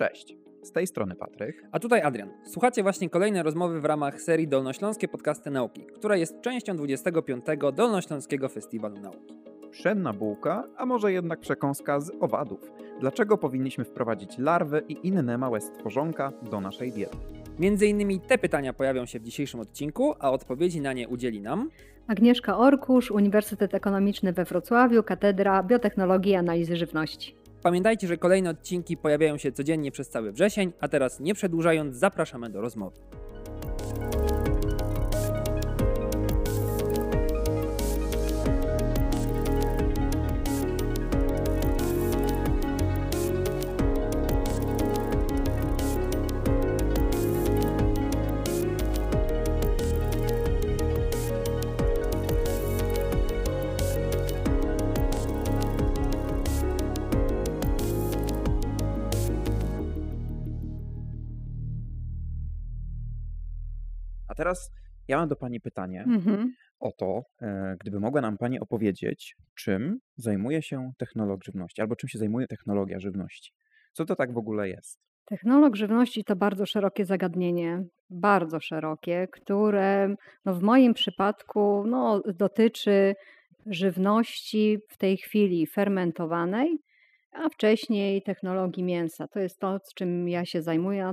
[0.00, 1.64] Cześć, z tej strony Patryk.
[1.72, 2.30] A tutaj Adrian.
[2.44, 7.44] Słuchacie właśnie kolejne rozmowy w ramach serii Dolnośląskie Podcasty Nauki, która jest częścią 25.
[7.74, 9.34] Dolnośląskiego Festiwalu Nauki.
[9.70, 12.72] Pszenna bułka, a może jednak przekąska z owadów.
[13.00, 17.16] Dlaczego powinniśmy wprowadzić larwy i inne małe stworzonka do naszej diety?
[17.58, 21.70] Między innymi te pytania pojawią się w dzisiejszym odcinku, a odpowiedzi na nie udzieli nam
[22.06, 27.39] Agnieszka Orkusz, Uniwersytet Ekonomiczny we Wrocławiu, Katedra Biotechnologii i Analizy Żywności.
[27.62, 32.50] Pamiętajcie, że kolejne odcinki pojawiają się codziennie przez cały wrzesień, a teraz nie przedłużając, zapraszamy
[32.50, 32.96] do rozmowy.
[65.10, 66.52] Ja mam do Pani pytanie Mhm.
[66.80, 72.08] o to, e, gdyby mogła nam Pani opowiedzieć, czym zajmuje się technolog żywności, albo czym
[72.08, 73.52] się zajmuje technologia żywności.
[73.92, 74.98] Co to tak w ogóle jest?
[75.24, 83.14] Technolog żywności to bardzo szerokie zagadnienie, bardzo szerokie, które no w moim przypadku no, dotyczy
[83.66, 86.78] żywności w tej chwili fermentowanej,
[87.32, 89.28] a wcześniej technologii mięsa.
[89.28, 91.12] To jest to, z czym ja się zajmuję.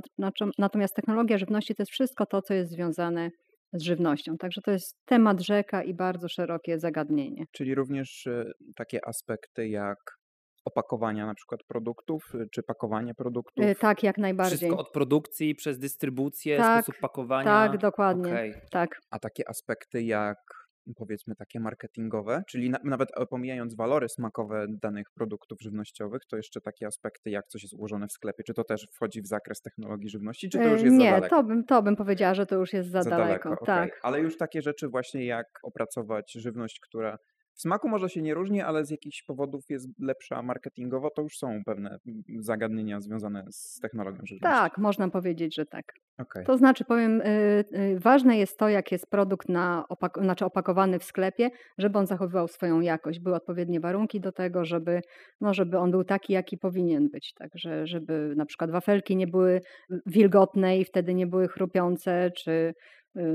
[0.57, 3.29] Natomiast technologia żywności to jest wszystko to, co jest związane
[3.73, 4.37] z żywnością.
[4.37, 7.45] Także to jest temat rzeka i bardzo szerokie zagadnienie.
[7.51, 9.97] Czyli również e, takie aspekty jak
[10.65, 13.65] opakowania na przykład produktów, e, czy pakowanie produktów.
[13.65, 14.57] Y, Tak, jak najbardziej.
[14.57, 17.43] Wszystko od produkcji przez dystrybucję, Tak, sposób pakowania.
[17.45, 18.31] Tak, dokładnie.
[18.31, 18.53] Okej.
[18.71, 18.89] Tak.
[19.11, 20.37] a takie aspekty jak
[20.95, 26.61] powiedzmy takie marketingowe, czyli na, nawet e, pomijając walory smakowe danych produktów żywnościowych, to jeszcze
[26.61, 30.09] takie aspekty jak coś jest ułożone w sklepie, czy to też wchodzi w zakres technologii
[30.09, 31.35] żywności, czy to już Y, jest Nie, za daleko?
[31.35, 33.49] to bym, to bym powiedziała, że to już jest za, daleko.
[33.51, 33.65] okej.
[33.65, 33.99] Tak.
[34.03, 37.17] Ale już takie rzeczy właśnie jak opracować żywność, która
[37.57, 41.37] w smaku może się nie różni, ale z jakichś powodów jest lepsza marketingowo, to już
[41.37, 44.39] są pewne mm, zagadnienia związane z technologią żywności.
[44.41, 45.85] Tak, można powiedzieć, że tak.
[46.17, 46.45] Okej.
[46.45, 50.99] To znaczy, powiem, y, y, ważne jest to, jak jest produkt na opak- znaczy opakowany
[50.99, 53.19] w sklepie, żeby on zachowywał swoją jakość.
[53.19, 55.01] Były odpowiednie warunki do tego, żeby,
[55.41, 57.33] no, żeby on był taki, jaki powinien być.
[57.33, 59.61] Także, żeby na przykład wafelki nie były
[60.05, 62.73] wilgotne i wtedy nie były chrupiące, czy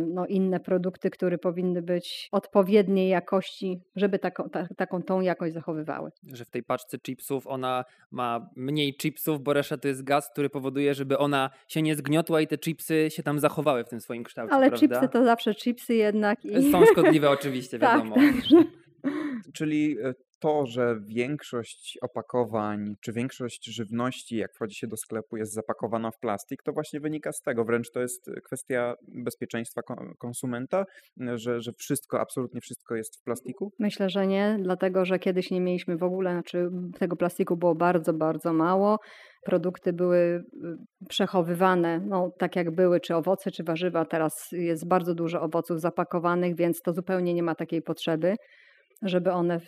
[0.07, 6.11] no, inne produkty, które powinny być odpowiedniej jakości, żeby taką, ta, taką tą jakość zachowywały.
[6.33, 10.51] Że w tej paczce chipsów ona ma mniej chipsów, bo reszta to jest gaz, który
[10.51, 14.25] powoduje, żeby ona się nie zgniotła i te chipsy się tam zachowały w tym swoim
[14.25, 14.87] kształcie, Ale prawda?
[14.87, 16.45] chipsy to zawsze chipsy jednak.
[16.45, 16.73] I...
[16.73, 18.15] Są szkodliwe oczywiście, tak, wiadomo.
[18.15, 18.65] także-
[19.53, 25.53] Czyli e, to, że większość opakowań, czy większość żywności, jak wchodzi się do sklepu, jest
[25.53, 27.65] zapakowana w plastik, to właśnie wynika z tego.
[27.65, 30.85] Wręcz to jest e, kwestia bezpieczeństwa ko- konsumenta,
[31.21, 33.73] e, że, że wszystko, absolutnie wszystko jest w plastiku.
[33.79, 38.13] Myślę, że nie, dlatego że kiedyś nie mieliśmy w ogóle, znaczy tego plastiku było bardzo,
[38.13, 38.99] bardzo mało.
[39.45, 40.43] Produkty były y,
[41.09, 44.05] przechowywane, no, tak jak były, czy owoce, czy warzywa.
[44.05, 48.37] Teraz jest bardzo dużo owoców zapakowanych, więc to zupełnie nie ma takiej potrzeby,
[49.03, 49.61] żeby one y,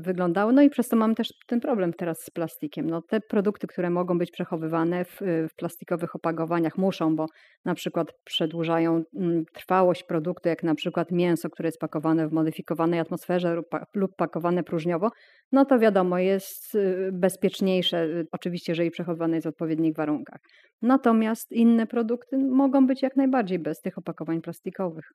[0.00, 0.52] wyglądały.
[0.52, 2.90] No i przez to mam też ten problem teraz z plastikiem.
[2.90, 7.26] No, te produkty, które mogą być przechowywane w, y, w plastikowych opakowaniach, muszą, bo
[7.64, 13.00] na przykład przedłużają mm, trwałość produktu, jak na przykład mięso, które jest pakowane w modyfikowanej
[13.00, 15.10] atmosferze lub, lub pakowane próżniowo,
[15.52, 20.40] no to wiadomo, jest y, bezpieczniejsze, oczywiście, jeżeli przechowywane jest w odpowiednich warunkach.
[20.82, 25.12] Natomiast inne produkty mogą być jak najbardziej bez tych opakowań plastikowych.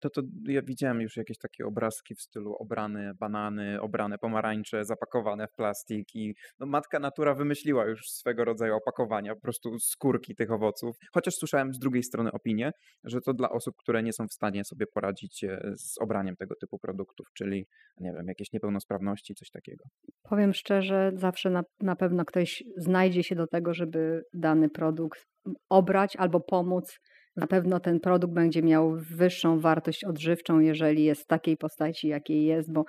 [0.00, 5.46] To, to ja widziałem już jakieś takie obrazki w stylu obrane banany, obrane pomarańcze, zapakowane
[5.46, 10.50] w plastik i no, matka natura wymyśliła już swego rodzaju opakowania, po prostu skórki tych
[10.50, 10.96] owoców.
[11.12, 12.72] Chociaż słyszałem z drugiej strony opinię,
[13.04, 16.54] że to dla osób, które nie są w stanie sobie poradzić e, z obraniem tego
[16.60, 17.66] typu produktów, czyli
[18.00, 19.84] nie wiem, jakieś niepełnosprawności, coś takiego.
[20.22, 25.26] Powiem szczerze, zawsze na, na pewno ktoś znajdzie się do tego, żeby dany produkt
[25.68, 26.98] obrać albo pomóc.
[27.40, 32.44] Na pewno ten produkt będzie miał wyższą wartość odżywczą, jeżeli jest w takiej postaci, jakiej
[32.44, 32.84] jest, bo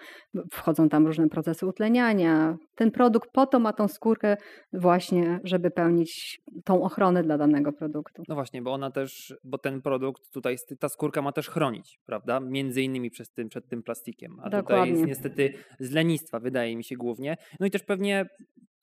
[0.51, 2.57] wchodzą tam różne procesy utleniania.
[2.75, 4.37] Ten produkt po to ma tą skórkę
[4.73, 8.23] właśnie, żeby pełnić tą ochronę dla danego produktu.
[8.27, 12.39] No właśnie, bo ona też, bo ten produkt tutaj, ta skórka ma też chronić, prawda?
[12.39, 14.31] Między innymi przez tym, przed tym plastikiem.
[14.39, 15.03] A tutaj jest Dokładnie.
[15.03, 17.37] niestety z lenistwa, wydaje mi się głównie.
[17.59, 18.25] No i też pewnie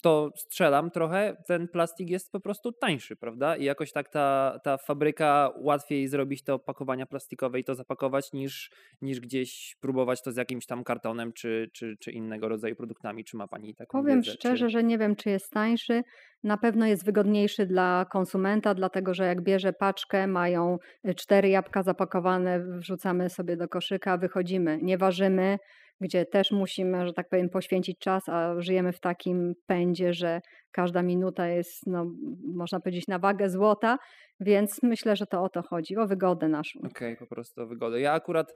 [0.03, 3.57] to strzelam trochę, ten plastik jest po prostu tańszy, prawda?
[3.57, 8.71] I jakoś tak ta, ta fabryka łatwiej zrobić te opakowania plastikowe i to zapakować, niż,
[9.03, 13.25] niż gdzieś próbować to z jakimś tam kartonem czy, czy, czy innego rodzaju produktami.
[13.25, 14.33] Czy ma Pani taką Powiem wiedzę?
[14.33, 14.71] szczerze, Czy...
[14.71, 16.03] że nie wiem, czy jest tańszy.
[16.43, 20.79] Na pewno jest wygodniejszy dla konsumenta, dlatego że jak bierze paczkę, mają
[21.09, 24.79] y, cztery jabłka zapakowane, wrzucamy sobie do koszyka, wychodzimy.
[24.83, 25.59] Nie ważymy,
[26.01, 30.41] gdzie też musimy, że tak powiem, poświęcić czas, a żyjemy w takim pędzie, że
[30.71, 32.07] każda minuta jest, no,
[32.55, 33.99] można powiedzieć, na wagę złota,
[34.41, 36.81] więc myślę, że to o to chodzi, o wygodę naszą.
[36.81, 38.01] Okej, po prostu o wygodę.
[38.01, 38.55] Ja akurat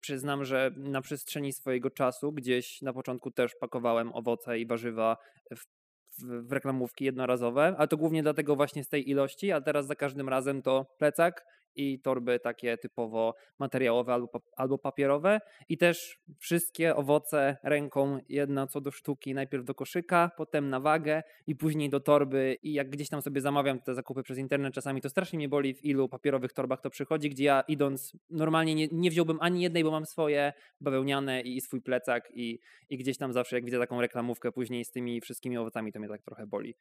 [0.00, 5.16] przyznam, że na przestrzeni swojego czasu gdzieś na początku też pakowałem owoce i warzywa
[5.56, 5.64] w,
[6.48, 10.28] w reklamówki jednorazowe, ale to głównie dlatego właśnie z tej ilości, a teraz za każdym
[10.28, 11.44] razem to plecak
[11.76, 18.80] i torby takie typowo materiałowe albo, albo papierowe i też wszystkie owoce ręką jedna co
[18.80, 23.08] do sztuki, najpierw do koszyka, potem na wagę i później do torby i jak gdzieś
[23.08, 26.52] tam sobie zamawiam te zakupy przez internet czasami, to strasznie mnie boli w ilu papierowych
[26.52, 30.52] torbach to przychodzi, gdzie ja idąc normalnie nie, nie wziąłbym ani jednej, bo mam swoje
[30.80, 32.58] bawełniane i swój plecak i,
[32.88, 36.08] i gdzieś tam zawsze jak widzę taką reklamówkę później z tymi wszystkimi owocami, to mnie
[36.08, 36.74] tak trochę boli.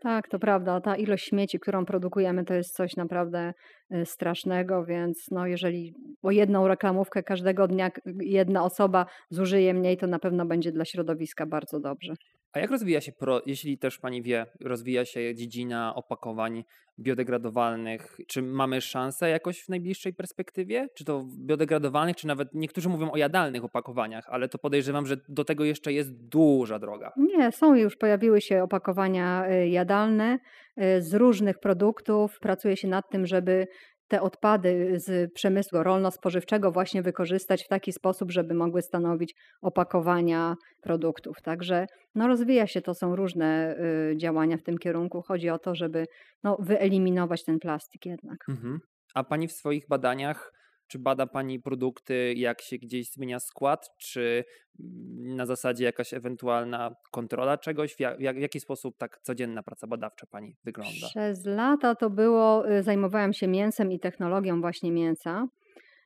[0.00, 0.80] Tak, to prawda.
[0.80, 3.54] Ta ilość śmieci, którą produkujemy, to jest coś naprawdę
[3.94, 4.06] y,
[4.40, 7.90] strasznego, więc no, jeżeli o jedną reklamówkę każdego dnia
[8.20, 12.14] jedna osoba zużyje mniej, to na pewno będzie dla środowiska bardzo dobrze.
[12.52, 16.64] A jak rozwija się, pro, jeśli też pani wie, rozwija się dziedzina opakowań
[16.98, 18.18] biodegradowalnych?
[18.26, 20.88] Czy mamy szansę jakoś w najbliższej perspektywie?
[20.94, 25.44] Czy to biodegradowalnych, czy nawet niektórzy mówią o jadalnych opakowaniach, ale to podejrzewam, że do
[25.44, 27.12] tego jeszcze jest duża droga.
[27.16, 30.38] Nie, są już, pojawiły się opakowania y, jadalne
[30.78, 32.40] y, z różnych produktów.
[32.40, 33.66] Pracuje się nad tym, żeby
[34.10, 41.42] te odpady z przemysłu rolno-spożywczego właśnie wykorzystać w taki sposób, żeby mogły stanowić opakowania produktów.
[41.42, 43.76] Także no, rozwija się, to są różne
[44.12, 45.22] y, działania w tym kierunku.
[45.22, 46.06] Chodzi o to, żeby
[46.44, 48.38] no, wyeliminować ten plastik jednak.
[48.48, 48.80] Mhm.
[49.14, 50.52] A pani w swoich badaniach,
[50.90, 54.44] czy bada pani produkty, jak się gdzieś zmienia skład, czy
[54.80, 57.94] mm, na zasadzie jakaś ewentualna kontrola czegoś?
[57.94, 61.06] W, jak, w jaki sposób tak codzienna praca badawcza pani wygląda?
[61.08, 65.46] Przez lata to było, y, zajmowałam się mięsem i technologią właśnie mięsa.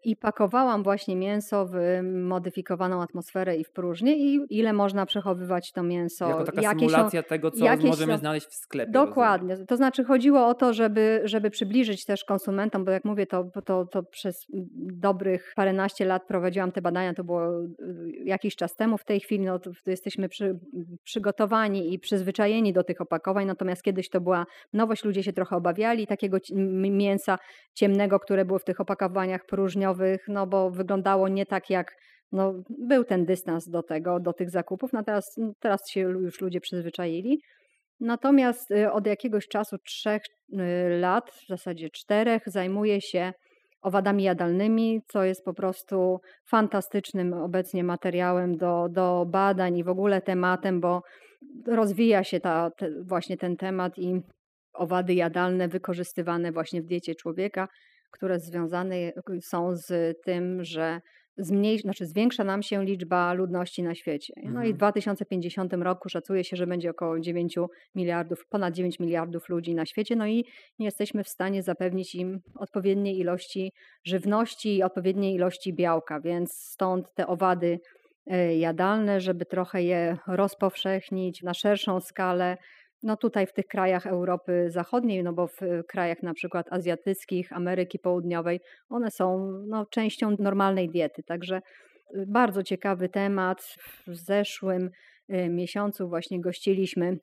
[0.05, 5.83] I pakowałam właśnie mięso w modyfikowaną atmosferę i w próżnię i ile można przechowywać to
[5.83, 6.29] mięso.
[6.29, 8.93] Jako taka jakie są- symulacja tego, co możemy są- znaleźć w sklepie.
[8.93, 9.09] rozumiem.
[9.09, 9.57] Dokładnie.
[9.57, 13.85] To znaczy chodziło o to, żeby, żeby przybliżyć też konsumentom, bo jak mówię, to, to,
[13.87, 14.47] to przez
[14.77, 17.75] dobrych paręnaście lat prowadziłam te badania, to było y,
[18.25, 18.99] jakiś czas temu.
[18.99, 20.59] W tej chwili no, jesteśmy przy,
[21.05, 26.07] przygotowani i przyzwyczajeni do tych opakowań, natomiast kiedyś to była nowość, ludzie się trochę obawiali
[26.07, 26.39] takiego
[26.91, 27.39] mięsa
[27.75, 29.94] ciemnego, które było w tych opakowaniach próżniowych,
[30.29, 31.97] no bo wyglądało nie tak jak
[32.33, 36.61] no, był ten dystans do tego, do tych zakupów, no teraz, teraz się już ludzie
[36.61, 37.41] przyzwyczaili.
[38.01, 40.57] Natomiast y, od jakiegoś czasu, trzech y,
[40.99, 43.33] lat, w zasadzie czterech, zajmuję się
[43.83, 50.23] owadami jadalnymi, co jest po prostu fantastycznym obecnie materiałem do, do badań i w ogóle
[50.23, 51.03] tematem, bo
[51.67, 54.21] rozwija się ta, te, właśnie ten temat i
[54.75, 57.69] owady jadalne wykorzystywane właśnie w diecie człowieka,
[58.15, 61.01] które związane są z tym, że
[61.39, 64.35] zmniej, znaczy zwiększa nam się liczba ludności na świecie.
[64.37, 64.73] No i Mhm.
[64.73, 67.59] w 2050 roku szacuje się, że będzie około 9
[67.95, 70.45] miliardów, ponad 9 miliardów ludzi na świecie, no i
[70.79, 73.73] nie jesteśmy w stanie zapewnić im odpowiedniej ilości
[74.05, 77.79] żywności i odpowiedniej ilości białka, więc stąd te owady
[78.27, 82.57] e, jadalne, żeby trochę je rozpowszechnić na szerszą skalę.
[83.05, 87.53] No tutaj w tych krajach Europy Zachodniej, no bo w e, krajach na przykład azjatyckich,
[87.53, 91.23] Ameryki Południowej, one są no, częścią normalnej diety.
[91.23, 93.77] Także y, bardzo ciekawy temat.
[94.07, 94.91] W zeszłym
[95.31, 97.19] y, miesiącu właśnie gościliśmy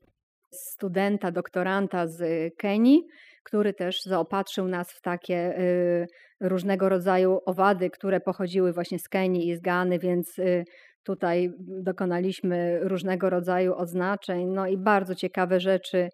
[0.51, 3.08] studenta, doktoranta z Kenii,
[3.43, 6.07] który też zaopatrzył nas w takie y,
[6.41, 10.63] różnego rodzaju owady, które pochodziły właśnie z Kenii i z Gany, więc y,
[11.03, 14.48] tutaj dokonaliśmy różnego rodzaju oznaczeń.
[14.48, 16.10] No i bardzo ciekawe rzeczy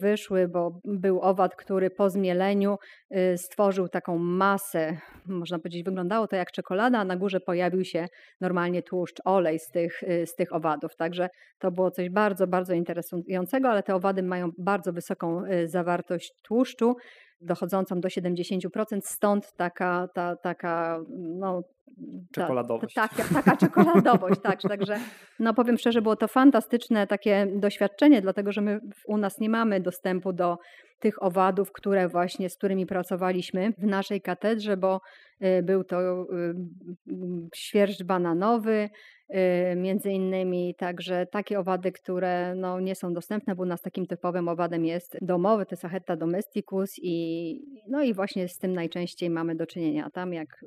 [0.00, 2.78] wyszły, bo był owad, który po zmieleniu
[3.16, 4.96] y, stworzył taką masę,
[5.26, 8.08] można powiedzieć, wyglądało to jak czekolada, a na górze pojawił się
[8.40, 10.96] normalnie tłuszcz, olej z tych, y, z tych owadów.
[10.96, 16.34] Także to było coś bardzo, bardzo interesującego, ale te owady mają bardzo wysoką y, zawartość
[16.42, 16.96] tłuszczu,
[17.40, 21.62] dochodzącą do 70%, stąd taka, ta, taka no,
[22.32, 22.94] ta- Czekoladowość.
[22.94, 24.62] Ta, taka, taka czekoladowość, tak.
[24.62, 24.98] Także
[25.38, 29.80] no powiem szczerze, było to fantastyczne takie doświadczenie, dlatego że my u nas nie mamy
[29.80, 30.58] dostępu do
[30.98, 35.00] tych owadów, które właśnie z którymi pracowaliśmy w naszej katedrze, bo
[35.62, 36.54] był to y,
[37.54, 38.90] świerszcz bananowy,
[39.30, 44.06] y, między innymi, także takie owady, które no, nie są dostępne, bo u nas takim
[44.06, 49.30] typowym owadem jest domowy, to jest Acheta domesticus i no i właśnie z tym najczęściej
[49.30, 50.10] mamy do czynienia.
[50.10, 50.64] Tam jak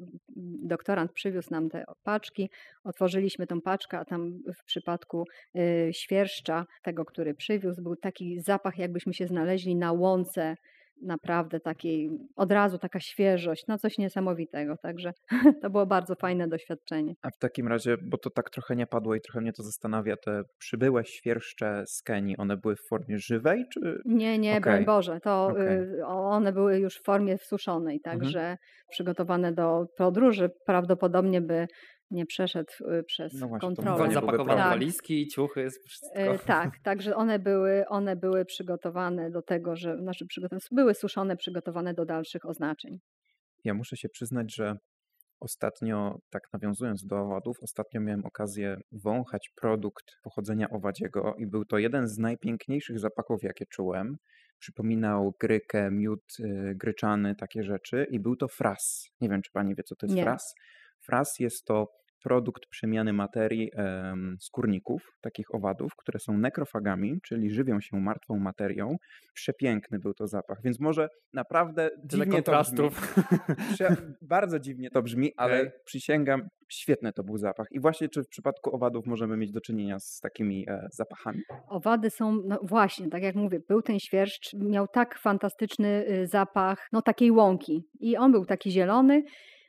[0.63, 2.49] doktorant przywiózł nam te paczki,
[2.83, 5.25] otworzyliśmy tą paczkę, a tam w przypadku
[5.55, 10.55] y, świerszcza, tego, który przywiózł, był taki zapach, jakbyśmy się znaleźli na łące,
[11.01, 14.75] naprawdę takiej, od razu taka świeżość, no coś niesamowitego.
[14.83, 15.11] Także
[15.61, 17.13] to było bardzo fajne doświadczenie.
[17.21, 20.15] A w takim razie, bo to tak trochę nie padło i trochę mnie to zastanawia,
[20.25, 24.85] te przybyłe świerszcze z Kenii, one były w formie żywej, czy Nie, nie, broń Okej,
[24.85, 25.67] Boże, to okej.
[25.77, 28.19] y, one były już w formie suszonej, Mhm.
[28.19, 28.57] także
[28.89, 30.49] przygotowane do podróży.
[30.65, 31.67] Prawdopodobnie by
[32.11, 34.13] nie przeszedł y, przez No właśnie, kontrolę.
[34.13, 34.61] Zapakowane.
[34.61, 34.69] Tak.
[34.69, 36.19] walizki, ciuchy, wszystko.
[36.19, 41.37] E, Tak, także one były, one były przygotowane do tego, że znaczy przygotowane, były suszone,
[41.37, 42.99] przygotowane do dalszych oznaczeń.
[43.63, 44.75] Ja muszę się przyznać, że
[45.39, 51.77] ostatnio, tak nawiązując do owadów, ostatnio miałem okazję wąchać produkt pochodzenia owadziego i był to
[51.77, 54.17] jeden z najpiękniejszych zapachów, jakie czułem.
[54.59, 59.09] Przypominał grykę, miód y, gryczany, takie rzeczy i był to fras.
[59.21, 60.23] Nie wiem, czy pani wie, co to jest Nie.
[60.23, 60.55] fras.
[61.01, 61.87] Fras jest to
[62.23, 63.71] produkt przemiany materii
[64.39, 68.95] skórników, takich owadów, które są nekrofagami, czyli żywią się martwą materią.
[69.33, 72.77] Przepiękny był to zapach, więc może naprawdę Tyle dziwnie to brzmi.
[72.77, 73.15] kontrastów.
[74.21, 75.71] Bardzo dziwnie to brzmi, ale Okej.
[75.85, 77.67] przysięgam, świetny to był zapach.
[77.71, 81.41] I właśnie czy w przypadku owadów możemy mieć do czynienia z takimi e, zapachami?
[81.67, 86.87] Owady są, no właśnie, tak jak mówię, był ten świerszcz, miał tak fantastyczny y, zapach,
[86.91, 87.83] no takiej łąki.
[87.99, 89.23] I on był taki zielony.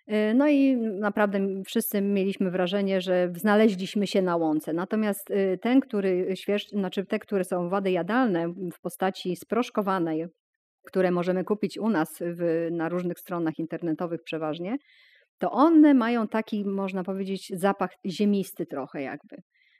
[0.08, 4.72] Y, No i naprawdę wszyscy mieliśmy wrażenie, że znaleźliśmy się na łące.
[4.72, 10.26] Natomiast y, ten, który świerszcz, znaczy te, które są owady jadalne w postaci sproszkowanej,
[10.86, 14.76] które możemy kupić u nas w, na różnych stronach internetowych przeważnie,
[15.38, 19.36] to one mają taki, można powiedzieć, zapach ziemisty trochę jakby.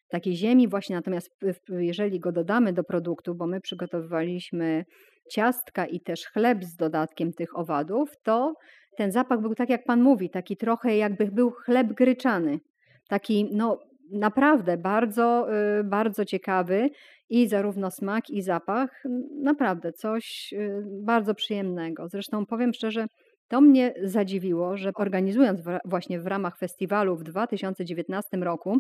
[0.09, 1.31] Takiej ziemi właśnie, natomiast
[1.69, 4.85] jeżeli go dodamy do produktu, bo my przygotowywaliśmy
[5.31, 8.55] ciastka i też chleb z dodatkiem tych owadów, to
[8.97, 12.61] ten zapach był tak jak pan mówi, taki trochę jakby był chleb gryczany.
[13.09, 13.79] Taki no
[14.13, 15.49] naprawdę bardzo,
[15.81, 16.91] y, bardzo ciekawy
[17.29, 19.03] i zarówno smak i zapach,
[19.43, 22.09] naprawdę coś y, bardzo przyjemnego.
[22.09, 23.07] Zresztą powiem szczerze,
[23.49, 28.79] to mnie zadziwiło, że organizując właśnie w ramach festiwalu w 2019 roku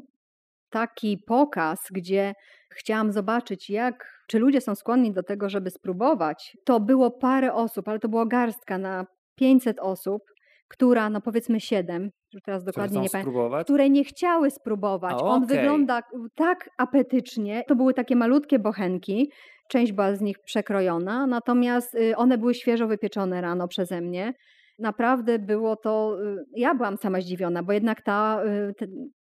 [0.71, 2.35] taki pokaz, gdzie
[2.71, 7.89] chciałam zobaczyć, jak, czy ludzie są skłonni do tego, żeby spróbować, to było parę osób,
[7.89, 10.23] ale to było garstka na 500 osób,
[10.69, 13.65] która, no powiedzmy 7, już teraz dokładnie nie pamiętam, spróbować.
[13.65, 15.13] które nie chciały spróbować.
[15.13, 16.01] A, On wygląda
[16.35, 17.63] tak apetycznie.
[17.69, 19.31] To były takie malutkie bochenki.
[19.71, 24.33] Część była z nich przekrojona, natomiast y, one były świeżo wypieczone rano przeze mnie.
[24.79, 26.17] Naprawdę było to.
[26.23, 28.43] y, Ja byłam sama zdziwiona, bo jednak ta.
[28.71, 28.87] y, te-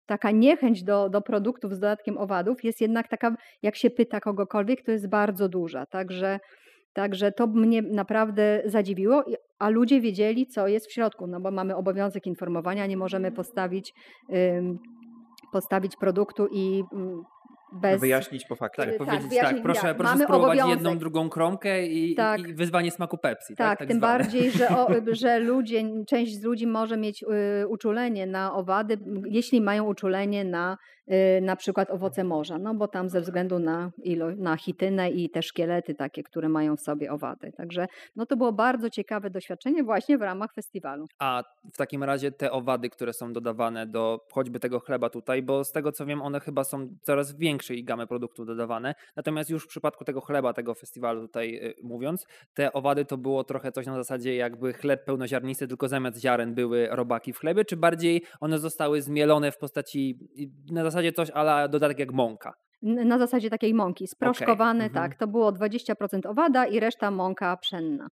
[0.06, 4.82] Taka niechęć do, do produktów z dodatkiem owadów jest jednak taka, jak się pyta kogokolwiek,
[4.84, 5.86] to jest bardzo duża.
[5.86, 6.38] Także,
[6.98, 9.24] także to mnie naprawdę zadziwiło,
[9.58, 13.94] a ludzie wiedzieli, co jest w środku, no bo mamy obowiązek informowania, nie możemy postawić,
[15.52, 17.24] postawić produktu i ym,
[17.72, 18.00] bez.
[18.00, 18.82] Wyjaśnić po fakcie.
[18.82, 20.98] Tak, tak, powiedzieć tak, proszę, tak, proszę mamy spróbować jedną, obowiązek.
[20.98, 22.40] drugą kromkę i, Tak.
[22.40, 23.56] i wyzwanie smaku Pepsi.
[23.56, 24.18] Tak, Tak, tym zwane.
[24.18, 27.22] bardziej, że, o, że ludzie, część z ludzi może mieć
[27.62, 30.78] y, uczulenie na owady, jeśli mają uczulenie na
[31.38, 35.30] y, na przykład owoce morza, no bo tam ze względu na, ilo, na chitynę i
[35.30, 37.52] te szkielety takie, które mają w sobie owady.
[37.52, 41.06] Także no to było bardzo ciekawe doświadczenie właśnie w ramach festiwalu.
[41.18, 45.64] A w takim razie te owady, które są dodawane do choćby tego chleba tutaj, bo
[45.64, 48.94] z tego co wiem, one chyba są coraz większej gamy produktów dodawane.
[49.16, 53.44] Natomiast już w przypadku tego chleba, tego festiwalu tutaj y, mówiąc, te owady to było
[53.44, 57.76] trochę coś na zasadzie jakby chleb pełnoziarnisty, tylko zamiast ziaren były robaki w chlebie, czy
[57.76, 62.52] bardziej one zostały zmielone w postaci y, na zasadzie coś ala dodatek jak mąka.
[62.82, 64.92] Na zasadzie takiej mąki, sproszkowane, mhm.
[64.92, 68.08] tak, to było 20% owada i reszta mąka pszenna.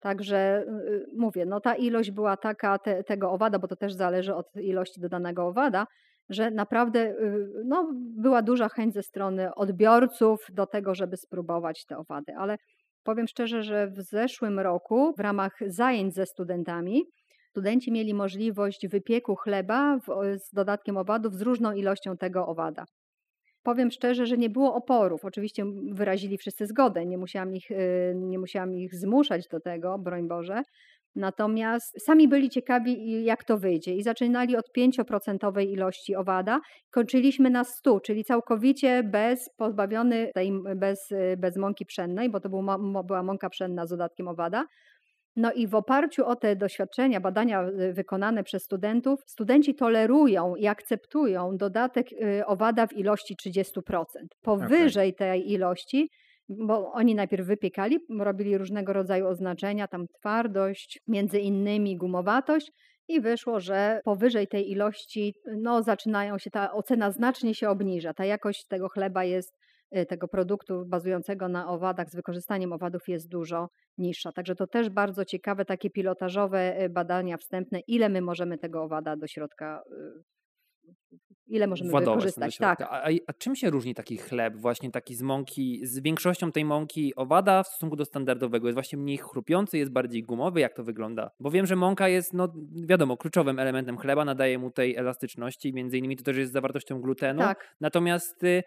[0.00, 4.34] Także y, mówię, no ta ilość była taka te, tego owada, bo to też zależy
[4.34, 5.86] od ilości dodanego owada,
[6.30, 11.98] że naprawdę y, no, była duża chęć ze strony odbiorców do tego, żeby spróbować te
[11.98, 12.32] owady.
[12.36, 12.56] Ale
[13.02, 17.04] powiem szczerze, że w zeszłym roku w ramach zajęć ze studentami
[17.50, 22.84] studenci mieli możliwość wypieku chleba w, z dodatkiem owadów z różną ilością tego owada.
[23.62, 25.24] Powiem szczerze, że nie było oporów.
[25.24, 30.28] Oczywiście wyrazili wszyscy zgodę, nie musiałam ich, y, nie musiałam ich zmuszać do tego, broń
[30.28, 30.62] Boże.
[31.14, 36.60] Natomiast sami byli ciekawi, jak to wyjdzie i zaczynali od 5% ilości owada.
[36.90, 42.62] Kończyliśmy na 100, czyli całkowicie bez, pozbawiony tej, bez, bez mąki pszennej, bo to był,
[43.04, 44.66] była mąka pszenna z dodatkiem owada.
[45.36, 50.66] No i w oparciu o te doświadczenia, badania y, wykonane przez studentów, studenci tolerują i
[50.66, 54.02] akceptują dodatek y, owada w ilości 30%.
[54.42, 55.18] Powyżej okay.
[55.18, 56.10] tej ilości
[56.58, 62.72] bo oni najpierw wypiekali, robili różnego rodzaju oznaczenia, tam twardość, między innymi gumowatość
[63.08, 68.14] i wyszło, że powyżej tej ilości no, zaczynają się, ta ocena znacznie się obniża.
[68.14, 69.54] Ta jakość tego chleba jest,
[69.96, 74.32] y, tego produktu bazującego na owadach z wykorzystaniem owadów jest dużo niższa.
[74.32, 79.16] Także to też bardzo ciekawe takie pilotażowe y, badania wstępne, ile my możemy tego owada
[79.16, 82.56] do środka y, ile możemy wykorzystać.
[82.56, 82.80] Tak.
[82.80, 87.14] A, a, czym się różni taki chleb, właśnie taki z mąki, z większością tej mąki
[87.16, 88.66] owada w stosunku do standardowego?
[88.68, 90.60] Jest właśnie mniej chrupiący, jest bardziej gumowy?
[90.60, 91.30] Jak to wygląda?
[91.40, 92.48] Bo wiem, że mąka jest, no
[92.86, 97.40] wiadomo, kluczowym elementem chleba, nadaje mu tej elastyczności, między innymi to też jest zawartością glutenu.
[97.40, 97.76] Tak.
[97.80, 98.62] Natomiast y,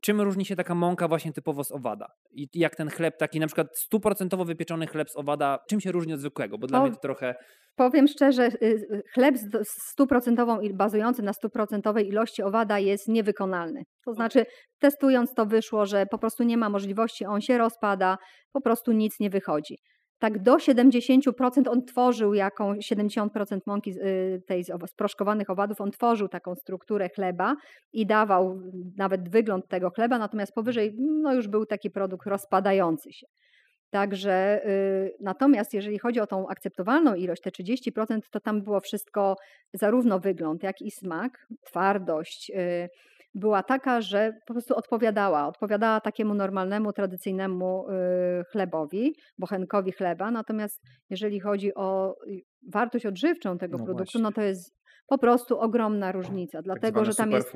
[0.00, 2.06] czym różni się taka mąka właśnie typowo z owada?
[2.32, 6.12] I jak ten chleb taki na przykład stuprocentowo wypieczony chleb z owada, czym się różni
[6.12, 6.58] od zwykłego?
[6.58, 7.34] Bo dla o, mnie to trochę...
[7.76, 13.82] Powiem szczerze, y, y, chleb stuprocentową i bazujący na stuprocentowej ilości owada jest niewykonalny.
[14.04, 14.46] To znaczy
[14.78, 18.18] testując to wyszło, że po prostu nie ma możliwości, on się rozpada,
[18.52, 19.76] po prostu nic nie wychodzi
[20.18, 26.54] tak do 70% on tworzył jakąś 70% mąki y, tej sproszkowanych owadów, on tworzył taką
[26.54, 27.56] strukturę chleba
[27.92, 28.60] i dawał
[28.96, 33.26] nawet wygląd tego chleba, natomiast powyżej no już był taki produkt rozpadający się.
[33.90, 39.36] Także y, natomiast jeżeli chodzi o tą akceptowalną ilość, te 30%, to tam było wszystko,
[39.74, 42.88] zarówno wygląd, jak i smak, twardość, y,
[43.36, 45.48] była taka, że po prostu odpowiadała.
[45.48, 50.30] Odpowiadała takiemu normalnemu, tradycyjnemu y, chlebowi, bochenkowi chleba.
[50.30, 52.40] Natomiast jeżeli chodzi o y,
[52.72, 54.22] wartość odżywczą tego no produktu, no właśnie.
[54.22, 54.76] no to jest
[55.06, 57.52] po prostu ogromna różnica, tak dlatego że tam jest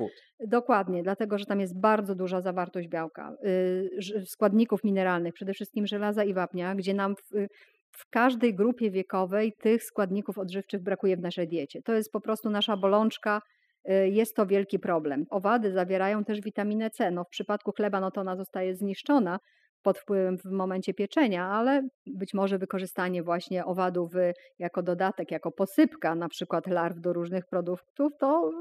[0.47, 6.23] dokładnie, dlatego że tam jest bardzo duża zawartość białka, y, składników mineralnych, przede wszystkim żelaza
[6.23, 7.47] i wapnia, gdzie nam w,
[7.91, 11.81] w każdej grupie wiekowej tych składników odżywczych brakuje w naszej diecie.
[11.81, 13.41] To jest po prostu nasza bolączka
[14.11, 15.25] jest to wielki problem.
[15.29, 17.11] Owady zawierają też witaminę C.
[17.11, 19.39] No, w przypadku chleba no to ona zostaje zniszczona
[19.81, 24.11] pod wpływem w momencie pieczenia, ale być może wykorzystanie właśnie owadów
[24.59, 28.51] jako dodatek, jako posypka na przykład larw do różnych produktów, to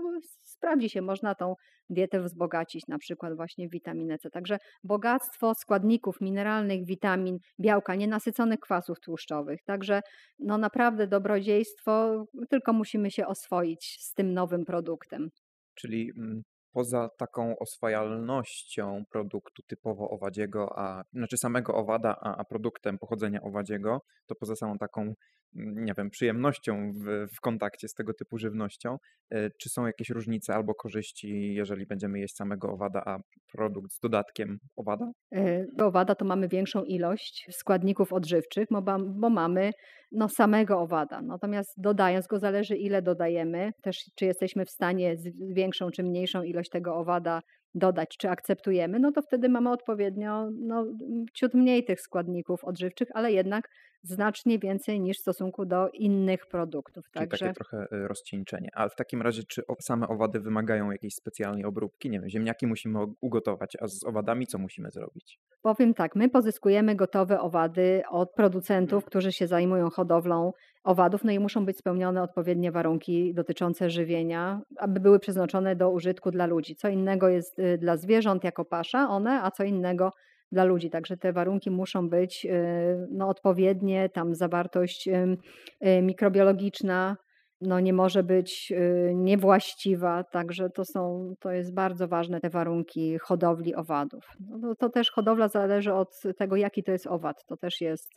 [0.43, 1.55] sprawdzi się, można tą
[1.91, 4.31] dietę wzbogacić na przykład właśnie w witaminę C.
[4.31, 9.63] Także bogactwo składników mineralnych, witamin, białka, nienasyconych kwasów tłuszczowych.
[9.65, 10.01] Także
[10.39, 15.29] no naprawdę dobrodziejstwo, tylko musimy się oswoić z tym nowym produktem.
[15.75, 22.99] Czyli mm, poza taką oswajalnością produktu typowo owadziego, a znaczy samego owada, a, a produktem
[22.99, 25.15] pochodzenia owadziego, to poza samą taką
[25.55, 28.97] nie wiem, przyjemnością w, w kontakcie z tego typu żywnością.
[29.31, 33.19] E, czy są jakieś różnice albo korzyści, jeżeli będziemy jeść samego owada, a
[33.53, 35.11] produkt z dodatkiem owada?
[35.33, 39.71] E, do owada to mamy większą ilość składników odżywczych, bo, bo mamy
[40.13, 41.23] no, samego owada.
[41.23, 46.43] Natomiast dodając go, zależy ile dodajemy, też czy jesteśmy w stanie z większą czy mniejszą
[46.43, 47.41] ilość tego owada
[47.75, 50.87] dodać, czy akceptujemy, no to wtedy mamy odpowiednio no,
[51.35, 53.69] ciut mniej tych składników odżywczych, ale jednak
[54.03, 57.11] znacznie więcej niż w stosunku do innych produktów.
[57.11, 57.47] Czyli Także...
[57.47, 58.69] takie trochę y, rozcieńczenie.
[58.75, 62.11] A w takim razie, czy same owady wymagają jakiejś specjalnej obróbki?
[62.11, 65.41] Nie wiem, ziemniaki musimy ugotować, a z owadami co musimy zrobić?
[65.63, 69.11] Powiem tak, my pozyskujemy gotowe owady od producentów, mhm.
[69.11, 70.53] którzy się zajmują hodowlą
[70.85, 76.31] owadów, no i muszą być spełnione odpowiednie warunki dotyczące żywienia, aby były przeznaczone do użytku
[76.31, 76.77] dla ludzi.
[76.77, 80.13] Co innego jest y, dla zwierząt jako pasza one, a co innego
[80.53, 80.91] dla ludzi.
[80.91, 87.17] Także te warunki muszą być y, no, odpowiednie, tam zawartość y, mikrobiologiczna
[87.63, 88.73] no, nie może być
[89.15, 94.25] niewłaściwa, także to są, to jest bardzo ważne te warunki hodowli owadów.
[94.61, 96.09] No, to też hodowla zależy od
[96.39, 97.45] tego, jaki to jest owad.
[97.47, 98.11] To też jest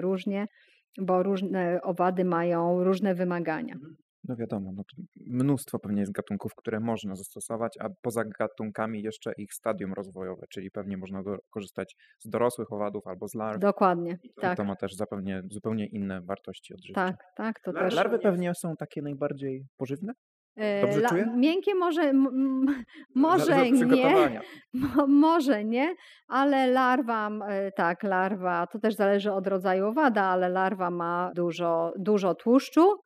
[0.00, 0.46] różnie
[0.98, 3.74] bo różne owady mają różne wymagania.
[4.28, 4.82] No wiadomo, no
[5.16, 10.70] mnóstwo pewnie jest gatunków, które można zastosować, a poza gatunkami jeszcze ich stadium rozwojowe, czyli
[10.70, 13.58] pewnie można do, korzystać z dorosłych owadów albo z larw.
[13.58, 14.56] Dokładnie, I to, tak.
[14.56, 16.94] To ma też zapewne zupełnie inne wartości odżywcze.
[16.94, 17.94] Tak, tak, to Lar też.
[17.94, 20.12] Larwy pewnie są takie najbardziej pożywne?
[20.82, 21.26] Dobrze La, czuję?
[21.36, 22.12] Miękkie może,
[23.14, 24.40] może nie,
[25.08, 25.94] może nie,
[26.28, 31.92] ale larwa, e, tak, larwa, to też zależy od rodzaju owada, ale larwa ma dużo,
[31.98, 32.96] dużo tłuszczu,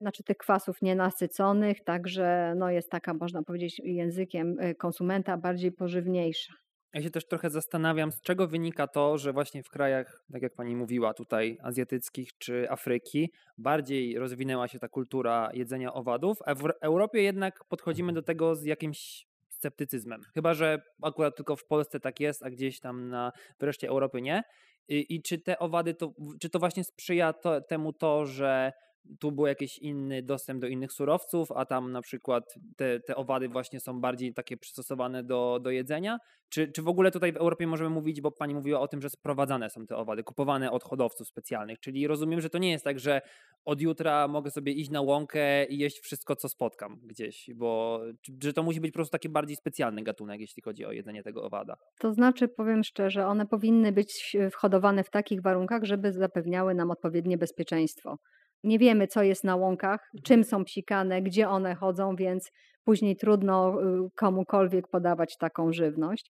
[0.00, 6.52] znaczy tych kwasów nienasyconych, także no jest taka, można powiedzieć językiem e, konsumenta, bardziej pożywniejsza.
[6.94, 10.54] Ja się też trochę zastanawiam, z czego wynika to, że właśnie w krajach, tak jak
[10.54, 16.70] pani mówiła, tutaj azjatyckich czy Afryki, bardziej rozwinęła się ta kultura jedzenia owadów, a w
[16.80, 20.20] Europie jednak podchodzimy do tego z jakimś sceptycyzmem.
[20.34, 24.42] Chyba, że akurat tylko w Polsce tak jest, a gdzieś tam na wreszcie Europy nie.
[24.88, 28.72] I, i czy te owady, to, czy to właśnie sprzyja to, temu to, że
[29.20, 33.48] tu był jakiś inny dostęp do innych surowców, a tam na przykład te, te owady
[33.48, 36.18] właśnie są bardziej takie przystosowane do, do jedzenia?
[36.48, 39.10] Czy, czy w ogóle tutaj w Europie możemy mówić, bo pani mówiła o tym, że
[39.10, 42.98] sprowadzane są te owady, kupowane od hodowców specjalnych, czyli rozumiem, że to nie jest tak,
[42.98, 43.20] że
[43.64, 48.00] od jutra mogę sobie iść na łąkę i jeść wszystko, co spotkam gdzieś, bo
[48.42, 51.44] że to musi być po prostu taki bardziej specjalny gatunek, jeśli chodzi o jedzenie tego
[51.44, 51.76] owada.
[51.98, 57.38] To znaczy, powiem szczerze, one powinny być hodowane w takich warunkach, żeby zapewniały nam odpowiednie
[57.38, 58.18] bezpieczeństwo.
[58.66, 62.50] Nie wiemy, co jest na łąkach, czym są psikane, gdzie one chodzą, więc
[62.84, 66.30] później trudno y, komukolwiek podawać taką żywność.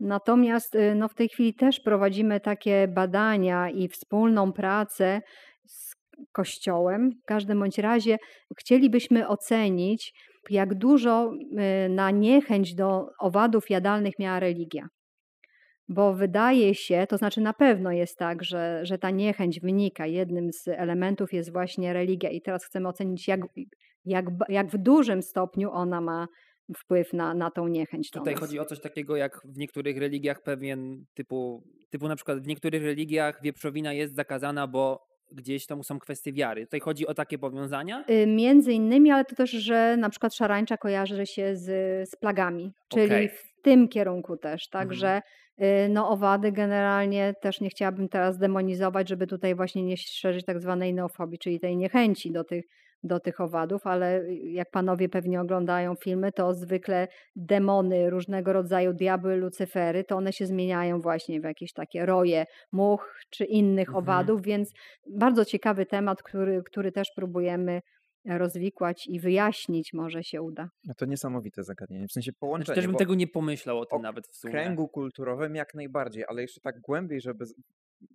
[0.00, 5.20] Natomiast y, no, w tej chwili też prowadzimy takie badania i wspólną pracę
[5.66, 5.94] z
[6.32, 7.10] Kościołem.
[7.22, 8.18] W każdym bądź razie
[8.58, 10.12] chcielibyśmy ocenić,
[10.50, 14.88] jak dużo y, na niechęć do owadów jadalnych miała religia
[15.90, 20.06] bo wydaje się, to znaczy na pewno jest tak, że, że ta niechęć wynika.
[20.06, 23.40] Jednym z elementów jest właśnie religia, i teraz chcemy ocenić, jak,
[24.04, 26.28] jak, jak w dużym stopniu ona ma
[26.76, 28.10] wpływ na, na tą niechęć.
[28.10, 32.46] Tutaj chodzi o coś takiego, jak w niektórych religiach pewien typu, typu na przykład w
[32.46, 36.64] niektórych religiach wieprzowina jest zakazana, bo gdzieś tam są kwestie wiary.
[36.64, 38.04] Tutaj chodzi o takie powiązania?
[38.10, 41.64] Y, między innymi, ale to też, że na przykład szarańcza kojarzy się z,
[42.10, 43.28] z plagami, czyli okay.
[43.28, 44.68] w tym kierunku też.
[44.68, 45.22] Także mhm.
[45.62, 50.60] Y, no owady generalnie też nie chciałabym teraz demonizować, żeby tutaj właśnie nie szerzyć tak
[50.60, 52.64] zwanej neofobii, czyli tej niechęci do tych,
[53.02, 59.36] do tych owadów, ale jak panowie pewnie oglądają filmy, to zwykle demony, różnego rodzaju diabły,
[59.36, 64.04] lucyfery, to one się zmieniają właśnie w jakieś takie roje much czy innych mhm.
[64.04, 64.72] owadów, więc
[65.10, 67.80] bardzo ciekawy temat, który, który też próbujemy
[68.24, 70.70] rozwikłać i wyjaśnić może się uda.
[70.84, 72.64] No to niesamowite zagadnienie, w sensie znaczy, połączenie.
[72.64, 74.52] Znaczy też bym tego nie pomyślał o tym nawet w sumie.
[74.52, 77.44] Kręgu kulturowym jak najbardziej, ale jeszcze tak głębiej, żeby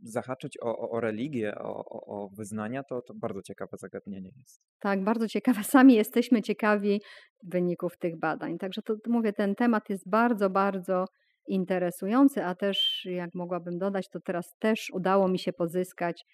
[0.03, 4.61] zahaczyć o, o, o religię, o, o, wyznania, to, to bardzo ciekawe zagadnienie jest.
[4.79, 5.63] Tak, bardzo ciekawe.
[5.75, 7.01] Sami jesteśmy ciekawi
[7.43, 8.57] wyników tych badań.
[8.57, 11.05] Także to mówię, ten temat jest bardzo, bardzo
[11.47, 16.25] interesujący, a też, jak mogłabym dodać, to teraz też udało mi się pozyskać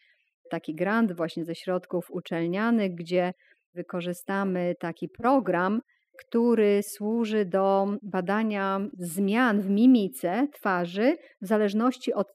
[0.52, 3.34] taki grant właśnie ze środków uczelnianych, gdzie
[3.74, 5.82] wykorzystamy taki program,
[6.20, 12.28] który służy do badania zmian w mimice twarzy w zależności od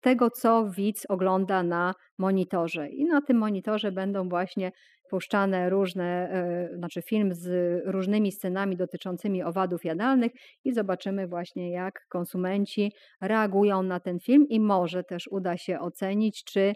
[0.00, 2.88] tego, co widz ogląda na monitorze.
[2.88, 4.72] I na tym monitorze będą właśnie
[5.10, 7.48] puszczane różne, e, znaczy film z
[7.86, 10.32] różnymi scenami dotyczącymi owadów jadalnych
[10.64, 16.44] i zobaczymy właśnie, jak konsumenci reagują na ten film i może też uda się ocenić,
[16.44, 16.72] czy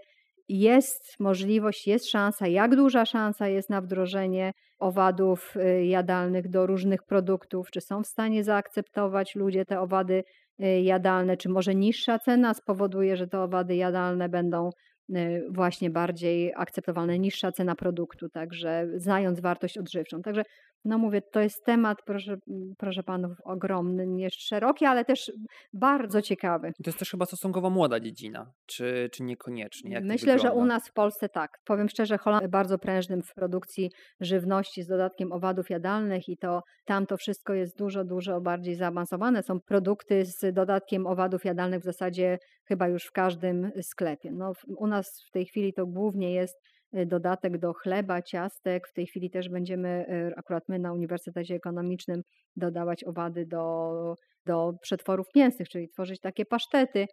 [0.49, 7.03] jest możliwość, jest szansa, jak duża szansa jest na wdrożenie owadów y, jadalnych do różnych
[7.03, 10.25] produktów, czy są w stanie zaakceptować ludzie te owady
[10.63, 14.71] y, jadalne, czy może niższa cena spowoduje, że te owady jadalne będą
[15.11, 20.23] y, właśnie bardziej akceptowalne, niższa cena produktu, także znając wartość odżywczą.
[20.23, 20.43] Także
[20.85, 22.37] no mówię, to jest temat, proszę,
[22.79, 25.33] proszę panów, ogromny, nie szeroki, ale też
[25.73, 26.73] bardzo ciekawy.
[26.85, 29.91] To jest też chyba stosunkowo młoda dziedzina, czy, czy niekoniecznie?
[29.91, 31.59] Jak Myślę, że u nas w Polsce tak.
[31.65, 36.63] Powiem szczerze, Holand jest bardzo prężnym w produkcji żywności z dodatkiem owadów jadalnych i to
[36.85, 39.43] tam to wszystko jest dużo, dużo bardziej zaawansowane.
[39.43, 44.31] Są produkty z dodatkiem owadów jadalnych w zasadzie chyba już w każdym sklepie.
[44.33, 46.57] No, u nas w tej chwili to głównie jest
[46.93, 48.89] dodatek do chleba, ciastek.
[48.89, 52.23] W tej chwili też będziemy, y, akurat my na Uniwersytecie Ekonomicznym,
[52.57, 54.15] dodawać owady do,
[54.47, 57.07] do przetworów mięsnych, czyli tworzyć takie pasztety y,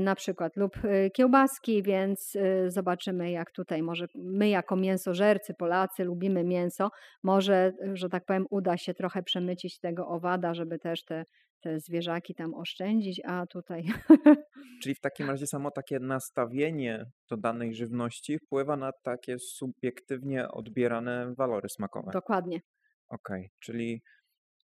[0.00, 0.76] na przykład lub
[1.14, 2.36] kiełbaski, więc
[2.68, 6.90] zobaczymy jak tutaj może my jako mięsożercy, Polacy lubimy mięso,
[7.22, 11.24] może, że tak powiem, uda się trochę przemycić tego owada, żeby też te
[11.60, 13.84] te zwierzaki tam oszczędzić, a tutaj.
[14.82, 21.34] Czyli w takim razie samo takie nastawienie do danej żywności wpływa na takie subiektywnie odbierane
[21.34, 22.10] walory smakowe.
[22.12, 22.60] Dokładnie.
[23.08, 23.50] Okej, okay.
[23.58, 24.02] czyli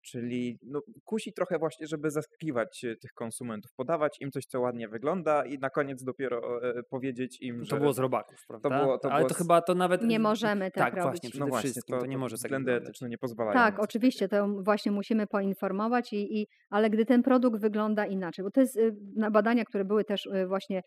[0.03, 4.89] Czyli no, kusi trochę właśnie, żeby zaskakiwać e, tych konsumentów, podawać im coś, co ładnie
[4.89, 7.71] wygląda i na koniec dopiero e, powiedzieć im, że...
[7.71, 8.69] To było z robaków, prawda?
[8.69, 10.03] To było, to Ale było to chyba to nawet...
[10.03, 11.11] Nie możemy tak, tak robić.
[11.11, 13.55] Właśnie, przede no właśnie, wszystkim to, to nie może tak Względy etyczne nie pozwalają.
[13.55, 18.51] Tak, oczywiście, to właśnie musimy poinformować, i, i, ale gdy ten produkt wygląda inaczej, bo
[18.51, 18.97] to jest y,
[19.33, 20.83] badania, które były też y, właśnie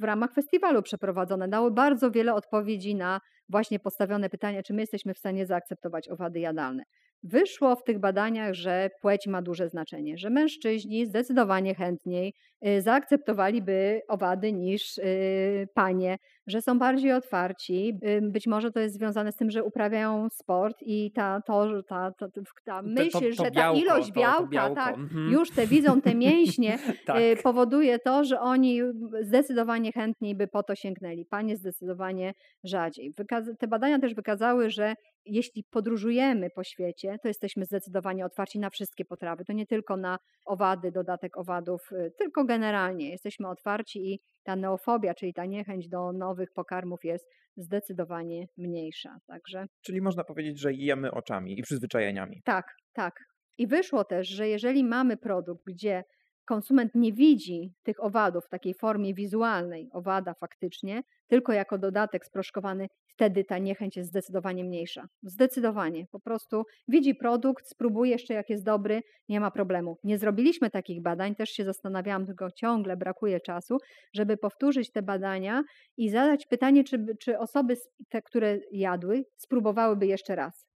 [0.00, 5.14] w ramach festiwalu przeprowadzone, dały bardzo wiele odpowiedzi na właśnie postawione pytania, czy my jesteśmy
[5.14, 6.82] w stanie zaakceptować owady jadalne.
[7.22, 12.34] wyszło w tych badaniach, że płeć ma duże znaczenie, że mężczyźni zdecydowanie chętniej
[12.80, 17.98] zaakceptowaliby owady niż y, panie, że są bardziej otwarci.
[18.06, 22.12] Y, być może to jest związane z tym, że uprawiają sport i ta, to, ta,
[22.18, 22.26] ta,
[22.64, 25.30] ta myśl, to, to że ta białko, ilość to- to białka, tak, mhm.
[25.32, 27.20] już te widzą te mięśnie, Tak.
[27.20, 28.80] y, powoduje to, że oni
[29.20, 31.24] zdecydowanie chętniej by po to sięgnęli.
[31.24, 33.14] Panie zdecydowanie rzadziej.
[33.58, 34.94] Te badania też wykazały, że
[35.24, 39.44] jeśli podróżujemy po świecie, to jesteśmy zdecydowanie otwarci na wszystkie potrawy.
[39.44, 45.14] To nie tylko na owady, dodatek owadów, y, tylko generalnie jesteśmy otwarci i ta neofobia,
[45.14, 49.18] czyli ta niechęć do nowych pokarmów jest zdecydowanie mniejsza.
[49.26, 52.42] Także Czyli można powiedzieć, że jemy oczami i przyzwyczajeniami.
[52.44, 53.14] tak, tak.
[53.58, 56.04] I wyszło też, że jeżeli mamy produkt, gdzie
[56.44, 62.88] konsument nie widzi tych owadów w takiej formie wizualnej, owada faktycznie, tylko jako dodatek sproszkowany,
[63.06, 65.08] wtedy ta niechęć jest zdecydowanie mniejsza.
[65.22, 66.06] Zdecydowanie.
[66.10, 69.98] Po prostu widzi produkt, spróbuje jeszcze jak jest dobry, nie ma problemu.
[70.04, 73.78] Nie zrobiliśmy takich badań, też się zastanawiałam, tylko ciągle brakuje czasu,
[74.14, 75.62] żeby powtórzyć te badania
[75.96, 77.76] i zadać pytanie, czy, czy osoby,
[78.08, 80.71] te, które jadły, spróbowałyby jeszcze raz.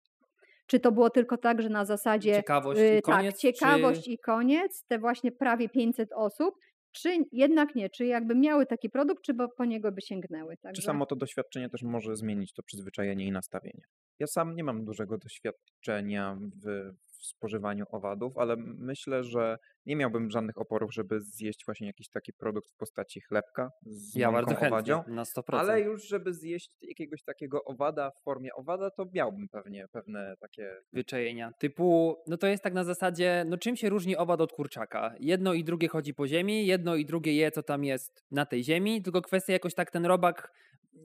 [0.73, 4.12] Czy to było tylko tak, że na zasadzie Ciekawość y, i koniec, tak, ciekawość czy...
[4.12, 6.55] i koniec, te właśnie prawie 500 osób,
[6.91, 10.55] czy jednak nie, czy jakby miały taki produkt, czy bo po niego by sięgnęły.
[10.55, 10.81] Czy Także...
[10.81, 13.83] samo to doświadczenie też może zmienić to przyzwyczajenie i nastawienie?
[14.19, 20.31] Ja sam nie mam dużego doświadczenia w, w spożywaniu owadów, ale myślę, że nie miałbym
[20.31, 24.67] żadnych oporów, żeby zjeść właśnie jakiś taki produkt w postaci chlebka z Ja bardzo chętnie,
[24.67, 25.03] owadzią.
[25.07, 25.41] na 100%.
[25.47, 30.75] Ale już, żeby zjeść jakiegoś takiego owada w formie owada, to miałbym pewnie pewne takie
[30.93, 31.51] Zwyczajenia.
[31.59, 35.15] Typu, no to jest tak na zasadzie, no czym się różni owad od kurczaka?
[35.19, 38.63] Jedno i drugie chodzi po ziemi, jedno i drugie je, co tam jest na tej
[38.63, 40.51] ziemi, tylko kwestia jakoś tak ten robak,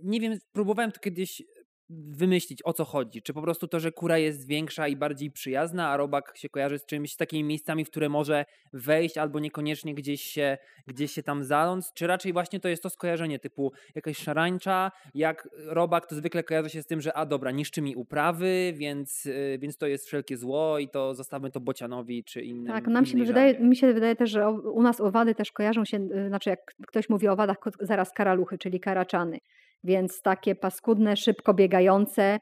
[0.03, 1.43] nie wiem, próbowałem to kiedyś
[1.91, 3.23] wymyślić, o co chodzi.
[3.23, 6.79] Czy po prostu to, że kura jest większa i bardziej przyjazna, a robak się kojarzy
[6.79, 11.23] z czymś, z takimi miejscami, w które może wejść albo niekoniecznie gdzieś się, gdzieś się
[11.23, 16.15] tam zaląc, czy raczej właśnie to jest to skojarzenie typu jakaś szarańcza, jak robak to
[16.15, 19.87] zwykle kojarzy się z tym, że a dobra, niszczy mi uprawy, więc, y, więc to
[19.87, 22.75] jest wszelkie zło i to zostawmy to bocianowi czy innym.
[22.75, 25.97] Tak, nam się wydaje, mi się wydaje też, że u nas owady też kojarzą się,
[25.97, 29.39] y, znaczy jak ktoś mówi o owadach, zaraz karaluchy, czyli karaczany.
[29.85, 32.39] Więc takie paskudne, szybko biegające,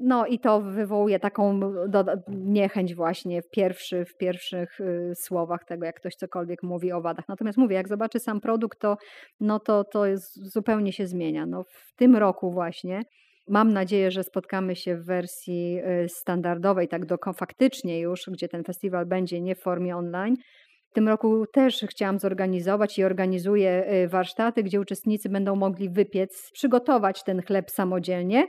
[0.00, 1.60] no i to wywołuje taką
[2.28, 7.28] niechęć właśnie w, pierwszy, w pierwszych y, słowach tego, jak ktoś cokolwiek mówi o owadach.
[7.28, 8.96] Natomiast mówię, jak zobaczy sam produkt, to,
[9.40, 11.46] no to, to jest, zupełnie się zmienia.
[11.46, 13.02] No w tym roku właśnie
[13.48, 18.64] Mam nadzieję, że spotkamy się w wersji y, standardowej, tak do, faktycznie już, gdzie ten
[18.64, 20.36] festiwal będzie nie w formie online.
[20.96, 27.24] Tym roku też chciałam zorganizować i organizuję y, warsztaty, gdzie uczestnicy będą mogli wypiec, przygotować
[27.24, 28.46] ten chleb samodzielnie,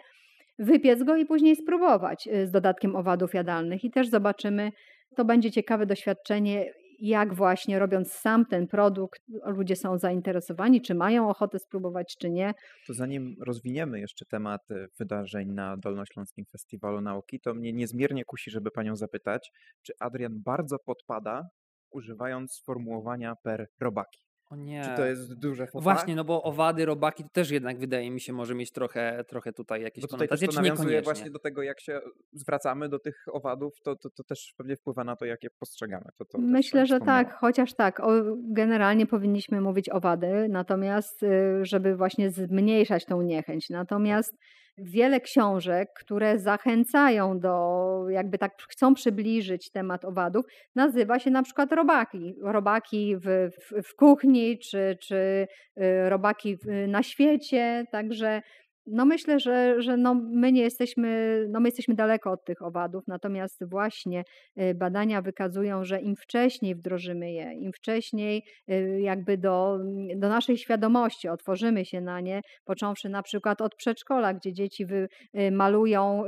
[0.59, 3.83] wypiec go i później spróbować y, z dodatkiem owadów jadalnych.
[3.83, 4.71] I też zobaczymy,
[5.15, 11.29] to będzie ciekawe doświadczenie, jak właśnie robiąc sam ten produkt, ludzie są zainteresowani, czy mają
[11.29, 12.53] ochotę spróbować, czy nie.
[12.87, 18.51] To zanim rozwiniemy jeszcze temat y, wydarzeń na Dolnośląskim Festiwalu Nauki, to mnie niezmiernie kusi,
[18.51, 21.49] żeby panią zapytać, czy Adrian bardzo podpada,
[21.91, 24.27] używając sformułowania per robaki.
[24.49, 24.81] O nie.
[24.83, 25.83] Czy to jest duże faux?
[25.83, 29.53] Właśnie, no bo owady, robaki to też jednak wydaje mi się może mieć trochę, trochę
[29.53, 31.13] tutaj jakieś Bo tutaj też konotacje, to czy nawiązuje niekoniecznie.
[31.13, 32.01] właśnie do tego, jak się
[32.33, 36.05] zwracamy do tych owadów, to, to, to też pewnie wpływa na to, jak je postrzegamy.
[36.17, 38.11] To, to Myślę, pani że tak, chociaż tak, o,
[38.53, 43.69] generalnie powinniśmy mówić owady, natomiast y, żeby właśnie zmniejszać tą niechęć.
[43.69, 44.37] Natomiast
[44.77, 51.71] wiele książek, które zachęcają do, jakby tak chcą przybliżyć temat owadów, nazywa się na przykład
[51.71, 52.35] robaki.
[52.41, 58.41] Robaki w, w, w kuchni, czy, czy y, robaki na świecie, także
[58.87, 63.03] no myślę, że, że no my nie jesteśmy, no my jesteśmy daleko od tych owadów,
[63.07, 64.23] natomiast właśnie
[64.61, 69.79] y, badania wykazują, że im wcześniej wdrożymy je, im wcześniej y, jakby do,
[70.15, 75.07] do naszej świadomości otworzymy się na nie, począwszy na przykład od przedszkola, gdzie dzieci wy,
[75.39, 76.23] y, malują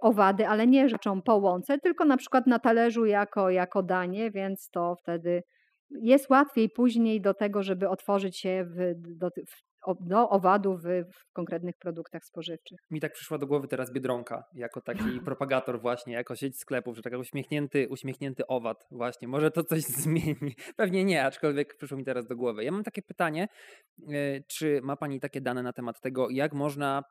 [0.00, 4.70] owady, ale nie rzeczą po łące, tylko na przykład na talerzu jako, jako danie, więc
[4.70, 5.42] to wtedy
[5.90, 9.69] jest łatwiej później do tego, żeby otworzyć się w, do, w,
[10.00, 12.78] do owadów w, konkretnych produktach spożywczych.
[12.90, 17.02] Mi tak przyszła do głowy teraz Biedronka, jako taki propagator właśnie, jako sieć sklepów, że
[17.02, 19.28] taki uśmiechnięty, uśmiechnięty owad właśnie.
[19.28, 20.54] Może to coś zmieni?
[20.76, 22.64] Pewnie nie, aczkolwiek przyszło mi teraz do głowy.
[22.64, 23.48] Ja mam takie pytanie,
[24.08, 27.02] e, czy ma Pani takie dane na temat tego, jak można,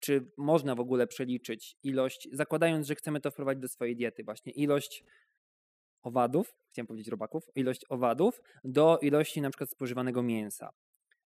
[0.00, 4.52] czy można w ogóle przeliczyć ilość, zakładając, że chcemy to wprowadzić do swojej diety właśnie,
[4.52, 5.04] ilość
[6.02, 10.70] owadów, chciałem powiedzieć robaków, ilość owadów do ilości na przykład spożywanego mięsa.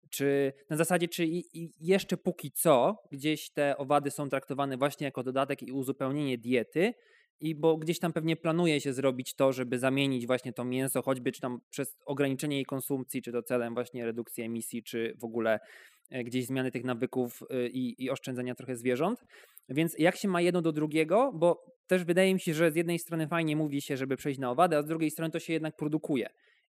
[0.10, 5.06] Czy na zasadzie, czy i, i jeszcze póki co gdzieś te owady są traktowane właśnie
[5.06, 6.94] jako dodatek i uzupełnienie diety,
[7.42, 11.32] I bo gdzieś tam pewnie planuje się zrobić to, żeby zamienić właśnie to mięso, choćby
[11.32, 15.60] czy tam przez ograniczenie jej konsumpcji, czy to celem właśnie redukcji emisji, czy w ogóle
[16.10, 19.24] e, gdzieś zmiany tych nawyków y, i, i oszczędzania trochę zwierząt.
[19.70, 23.00] Więc jak się ma jedno do drugiego, bo też wydaje mi się, że z jednej
[23.00, 25.76] strony fajnie mówi się, żeby przejść na owady, a z drugiej strony to się jednak
[25.76, 26.30] produkuje.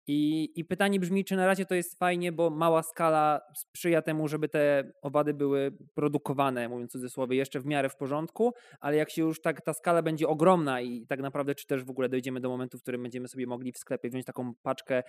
[0.07, 4.27] I, I pytanie brzmi, czy na razie to jest fajnie, bo mała skala sprzyja temu,
[4.27, 9.09] żeby te owady były produkowane, mówiąc w cudzysłowie, jeszcze w miarę w porządku, ale jak
[9.09, 12.39] się już tak ta skala będzie ogromna i tak naprawdę, czy też w ogóle dojdziemy
[12.39, 15.03] do momentu, w którym będziemy sobie mogli w sklepie wziąć taką paczkę e,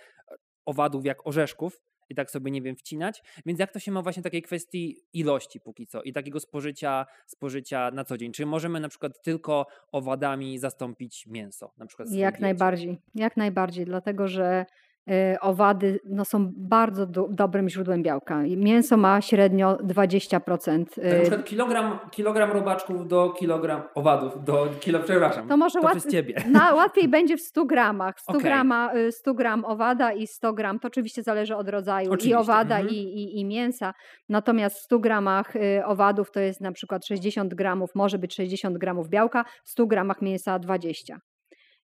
[0.65, 3.23] owadów jak orzeszków, i tak sobie, nie wiem, wcinać.
[3.45, 7.91] Więc jak to się ma właśnie takiej kwestii ilości póki co i takiego spożycia, spożycia
[7.91, 8.31] na co dzień?
[8.31, 11.73] Czy możemy na przykład tylko owadami zastąpić mięso?
[11.77, 14.65] Na przykład jak najbardziej, jak najbardziej, dlatego że
[15.41, 18.43] owady no, są bardzo do, dobrym źródłem białka.
[18.57, 20.85] Mięso ma średnio 20%.
[20.85, 25.79] Tak, na y, przykład kilogram, kilogram robaczków do kilogram owadów, do kilo, przepraszam, to może
[25.79, 25.97] to łat.
[26.51, 28.19] Na, łatwiej będzie w 100 gramach.
[28.19, 28.43] 100, okay.
[28.43, 32.29] grama, 100 y, gram owada i 100 gram, to oczywiście zależy od rodzaju oczywiście.
[32.29, 32.95] i owada mhm.
[32.95, 33.93] i, i, i, mięsa.
[34.29, 35.53] Natomiast w 100 gramach
[35.85, 40.21] owadów to jest na przykład 60 gramów, może być 60 gramów białka, w 100 gramach
[40.21, 41.19] mięsa 20.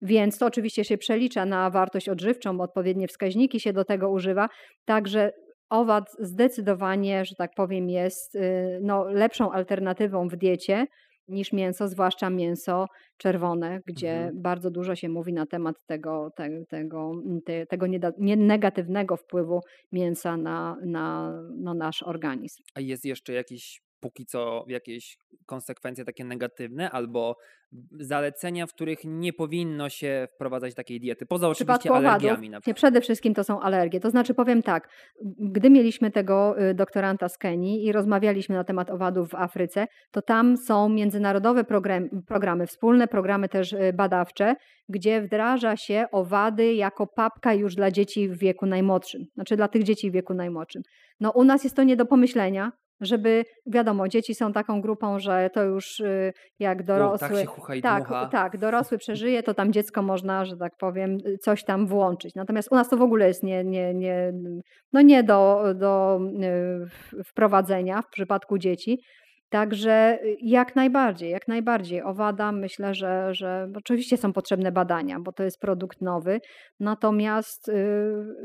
[0.03, 4.49] Więc to oczywiście się przelicza na wartość odżywczą, bo odpowiednie wskaźniki się do tego używa.
[4.85, 5.33] Także
[5.71, 10.87] owad zdecydowanie, że tak powiem, jest y, no, lepszą alternatywą w diecie
[11.29, 12.87] niż mięso, zwłaszcza mięso
[13.17, 14.43] czerwone, gdzie mhm.
[14.43, 17.13] bardzo dużo się mówi na temat tego, te, tego,
[17.45, 17.87] te, tego
[18.37, 19.61] negatywnego wpływu
[19.93, 22.63] mięsa na, na no, nasz organizm.
[22.75, 27.37] A jest jeszcze jakiś póki co jakieś konsekwencje takie negatywne albo
[28.01, 32.51] zalecenia, w których nie powinno się wprowadzać takiej diety, poza oczywiście alergiami.
[32.51, 34.01] Na nie, przede wszystkim to są alergie.
[34.01, 34.89] To znaczy powiem tak,
[35.39, 40.23] gdy mieliśmy tego y, doktoranta z Kenii i rozmawialiśmy na temat owadów w Afryce, to
[40.23, 44.55] tam są międzynarodowe programy, programy wspólne programy też y, badawcze,
[44.89, 49.83] gdzie wdraża się owady jako papka już dla dzieci w wieku najmłodszym, znaczy dla tych
[49.83, 50.83] dzieci w wieku najmłodszym.
[51.21, 55.51] No u nas jest to nie do pomyślenia, żeby, wiadomo, dzieci są taką grupą, że
[55.55, 57.29] to już y, jak dorosły.
[57.29, 58.27] Tak, się chucha i tak, dmucha.
[58.27, 62.35] tak, dorosły przeżyje, to tam dziecko można, że tak powiem, y, coś tam włączyć.
[62.35, 64.33] Natomiast u nas to w ogóle jest nie, nie, nie,
[64.93, 66.21] no nie do, do
[67.19, 68.99] y, wprowadzenia w przypadku dzieci.
[69.53, 72.03] Także y, jak najbardziej, jak najbardziej.
[72.03, 76.41] Owada myślę, że, że oczywiście są potrzebne badania, bo to jest produkt nowy,
[76.81, 77.75] natomiast y,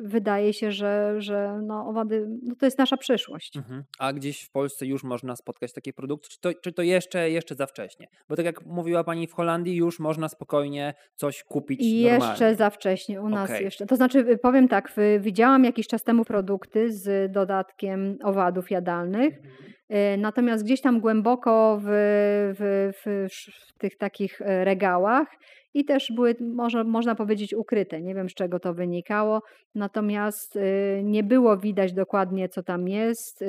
[0.03, 3.57] wydaje się, że, że no, owady no, to jest nasza przyszłość.
[3.57, 3.83] Mhm.
[3.99, 7.55] A gdzieś w Polsce już można spotkać takie produkty, czy to, czy to jeszcze, jeszcze
[7.55, 8.07] za wcześnie?
[8.29, 12.69] Bo tak jak mówiła Pani w Holandii, już można spokojnie coś kupić I Jeszcze za
[12.69, 13.63] wcześnie, u nas okay.
[13.63, 13.85] jeszcze.
[13.85, 19.76] To znaczy y, powiem tak, widziałam jakiś czas temu produkty z dodatkiem owadów jadalnych, mhm
[20.17, 21.85] natomiast gdzieś tam głęboko w,
[22.59, 25.27] w, w, w, tych takich e, regałach
[25.73, 28.01] i też były, może, można powiedzieć, ukryte.
[28.01, 29.41] Nie wiem, z czego to wynikało,
[29.75, 33.43] natomiast y, nie było widać dokładnie, co tam jest.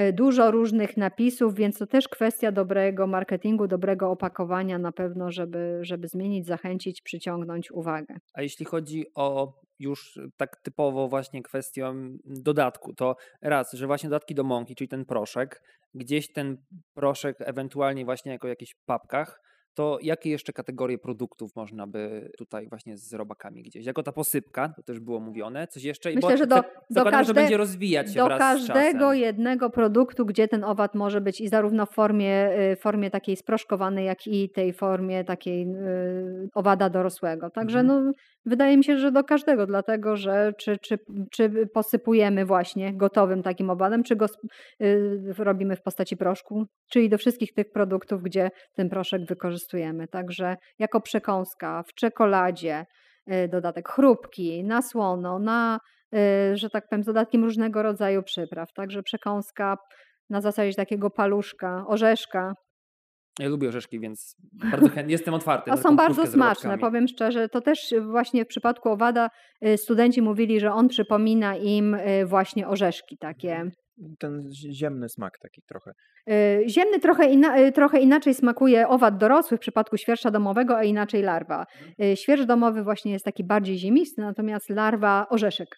[0.00, 5.78] Y, dużo różnych napisów, więc to też kwestia dobrego marketingu, dobrego opakowania na pewno, żeby,
[5.82, 8.16] żeby zmienić, zachęcić, przyciągnąć uwagę.
[8.34, 14.34] A jeśli chodzi o już tak typowo właśnie kwestią dodatku, to raz, że właśnie dodatki
[14.34, 15.62] do mąki, czyli ten proszek,
[15.94, 16.56] gdzieś ten
[16.94, 19.40] proszek ewentualnie właśnie jako jakichś papkach,
[19.74, 23.86] to jakie jeszcze kategorie produktów można by tutaj właśnie z robakami gdzieś?
[23.86, 26.14] Jako ta posypka, to też było mówione, coś jeszcze?
[26.14, 30.48] Myślę, Bo że do, do każde, że będzie rozwijać się Do każdego jednego produktu, gdzie
[30.48, 34.72] ten owad może być i zarówno w formie, y, formie takiej sproszkowanej, jak i tej
[34.72, 37.50] formie takiej y, owada dorosłego.
[37.50, 38.04] Także mhm.
[38.04, 38.12] no,
[38.46, 40.98] wydaje mi się, że do każdego, dlatego że czy, czy,
[41.32, 44.26] czy posypujemy właśnie gotowym takim owadem, czy go
[44.82, 50.08] y, robimy w postaci proszku, czyli do wszystkich tych produktów, gdzie ten proszek wykorzystujemy wykorzystujemy.
[50.08, 52.86] Także jako przekąska w czekoladzie,
[53.32, 55.78] y, dodatek chrupki, na słono, na,
[56.14, 58.72] y, że tak powiem, z dodatkiem różnego rodzaju przypraw.
[58.72, 59.76] Także przekąska
[60.30, 62.54] na zasadzie takiego paluszka, orzeszka.
[63.38, 64.36] Ja lubię orzeszki, więc
[64.72, 65.70] bardzo chętnie jestem otwarty.
[65.70, 67.48] To są bardzo smaczne, powiem szczerze.
[67.48, 69.30] To też właśnie w przypadku owada
[69.66, 73.70] y, studenci mówili, że on przypomina im właśnie orzeszki takie
[74.18, 75.92] ten ziemny smak taki trochę.
[76.30, 80.84] Y, ziemny trochę, inna, y, trochę inaczej smakuje owad dorosły w przypadku świerszcza domowego, a
[80.84, 81.66] inaczej larwa.
[81.74, 82.12] Mhm.
[82.12, 85.76] Y, świerszcz domowy właśnie jest taki bardziej ziemisty, natomiast larwa orzeszek.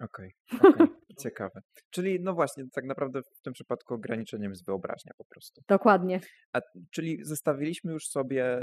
[0.00, 0.86] Okej, okay, okay.
[1.18, 1.60] Ciekawe.
[1.90, 5.62] Czyli no właśnie, tak naprawdę w tym przypadku ograniczeniem jest wyobraźnia po prostu.
[5.68, 6.20] Dokładnie.
[6.52, 8.60] A, czyli zestawiliśmy już sobie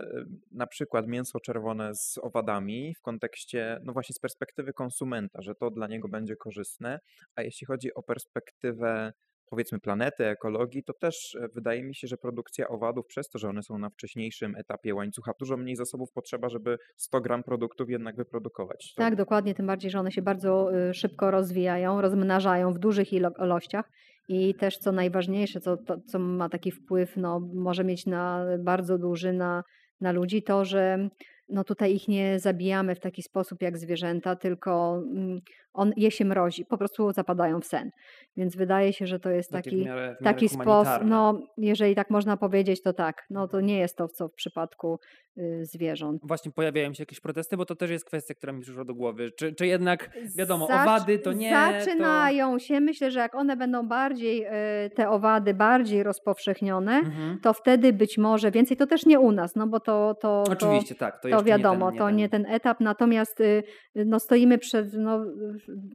[0.51, 5.69] na przykład mięso czerwone z owadami w kontekście, no właśnie z perspektywy konsumenta, że to
[5.69, 6.99] dla niego będzie korzystne,
[7.35, 9.13] a jeśli chodzi o perspektywę
[9.45, 13.49] powiedzmy planety, ekologii, to też e, wydaje mi się, że produkcja owadów przez to, że
[13.49, 18.15] one są na wcześniejszym etapie łańcucha, dużo mniej zasobów potrzeba, żeby 100 gram produktów jednak
[18.15, 18.93] wyprodukować.
[18.95, 23.89] Tak, dokładnie, tym bardziej, że one się bardzo y, szybko rozwijają, rozmnażają w dużych ilościach
[24.27, 28.97] i też co najważniejsze, co, to, co ma taki wpływ, no, może mieć na bardzo
[28.97, 29.63] duży na,
[30.01, 31.09] na ludzi, to, że
[31.49, 35.41] no tutaj ich nie zabijamy w taki sposób jak zwierzęta, tylko mm,
[35.73, 37.91] on je się mrozi, po prostu zapadają w sen.
[38.37, 41.41] Więc wydaje się, że to jest Takie w taki, miarę, w miarę taki sposób, no
[41.57, 43.25] jeżeli tak można powiedzieć, to tak.
[43.29, 44.99] No to nie jest to, co w przypadku
[45.37, 46.21] y, zwierząt.
[46.23, 49.31] Właśnie pojawiają się jakieś protesty, bo to też jest kwestia, która mi przyszła do głowy.
[49.31, 51.51] Czy, czy jednak, wiadomo, Zac- owady to nie...
[51.51, 51.79] To...
[51.79, 57.39] Zaczynają się, myślę, że jak one będą bardziej, y, te owady bardziej rozpowszechnione, Mhm.
[57.39, 60.51] to wtedy być może więcej, to też nie u nas, no bo to, to, to
[60.51, 61.21] Oczywiście, tak.
[61.21, 63.63] To, to wiadomo, nie ten, to nie ten etap, natomiast y,
[63.95, 65.25] no, stoimy przed no,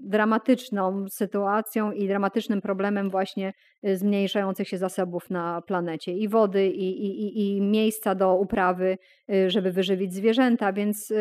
[0.09, 3.53] dramatyczną sytuacją i dramatycznym problemem właśnie
[3.87, 8.99] y, zmniejszających się zasobów na planecie i wody, i, i, i- miejsca do uprawy,
[9.33, 11.13] y, żeby wyżywić zwierzęta, więc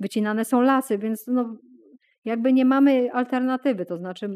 [0.00, 1.56] wycinane są lasy, więc no,
[2.26, 4.28] jakby nie mamy alternatywy, to znaczy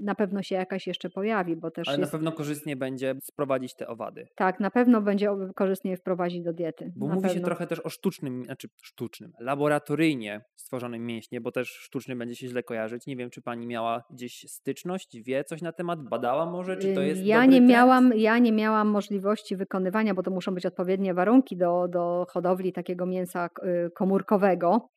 [0.00, 3.74] na pewno się jakaś jeszcze pojawi, bo też Ale na jest, pewno korzystnie będzie sprowadzić
[3.74, 4.26] te owady.
[4.36, 6.92] tak, na pewno będzie korzystnie wprowadzić do diety.
[6.96, 7.46] Bo na mówi się pewno.
[7.46, 12.62] trochę też o sztucznym, znaczy sztucznym, laboratoryjnie stworzonym mięśnie, bo też sztuczny będzie się źle
[12.62, 13.06] kojarzyć.
[13.06, 17.02] Nie wiem, czy pani miała gdzieś styczność, wie coś na temat, badała może, czy to
[17.02, 17.70] jest ja nie trend?
[17.70, 22.72] miałam, ja nie miałam możliwości wykonywania, bo to muszą być odpowiednie warunki do, do hodowli
[22.72, 23.48] takiego mięsa
[23.86, 24.88] y, komórkowego.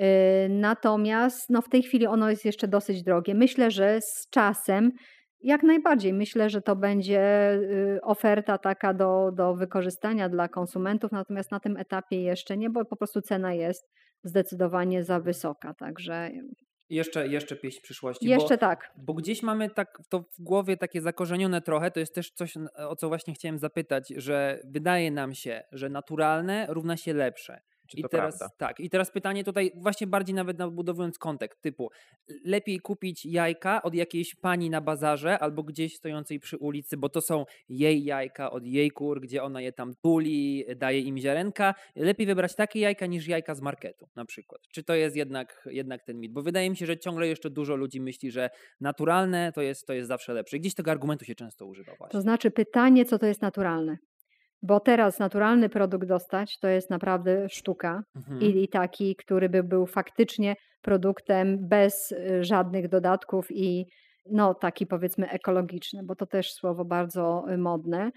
[0.00, 3.34] Y, Natomiast no, w tej chwili ono jest jeszcze dosyć drogie.
[3.34, 4.92] Myślę, że z czasem
[5.44, 11.50] jak najbardziej myślę, że to będzie y, oferta taka do, do wykorzystania dla konsumentów, natomiast
[11.50, 13.90] na tym etapie jeszcze nie, bo po prostu cena jest
[14.24, 15.74] zdecydowanie za wysoka.
[15.74, 16.30] Także
[16.90, 18.26] Jeszcze, jeszcze pieśń przyszłości.
[18.26, 18.92] jeszcze bo, tak.
[18.96, 22.96] Bo gdzieś mamy tak to w głowie takie zakorzenione trochę, to jest też coś, o
[22.96, 27.60] co właśnie chciałem zapytać, że wydaje nam się, że naturalne równa się lepsze.
[27.86, 28.56] Czy I to teraz prawda?
[28.58, 31.90] tak, i teraz pytanie tutaj właśnie bardziej nawet nabudowując kontekst typu
[32.44, 37.20] lepiej kupić jajka od jakiejś pani na bazarze albo gdzieś stojącej przy ulicy, bo to
[37.20, 41.74] są jej jajka od jej kur, gdzie ona je tam tuli, daje im ziarenka.
[41.96, 44.62] Lepiej wybrać takie jajka niż jajka z marketu na przykład.
[44.72, 46.32] Czy to jest jednak, jednak ten mit?
[46.32, 49.92] Bo wydaje mi się, że ciągle jeszcze dużo ludzi myśli, że naturalne to jest, to
[49.92, 50.58] jest zawsze lepsze.
[50.58, 52.12] Gdzieś tego argumentu się często używa właśnie.
[52.12, 53.96] To znaczy pytanie, co to jest naturalne.
[54.64, 58.40] Bo teraz naturalny produkt dostać to jest naprawdę sztuka Mhm.
[58.40, 63.86] i, i taki, który by był faktycznie produktem bez y, żadnych dodatków i
[64.30, 68.10] no taki powiedzmy ekologiczny, bo to też słowo bardzo y, modne.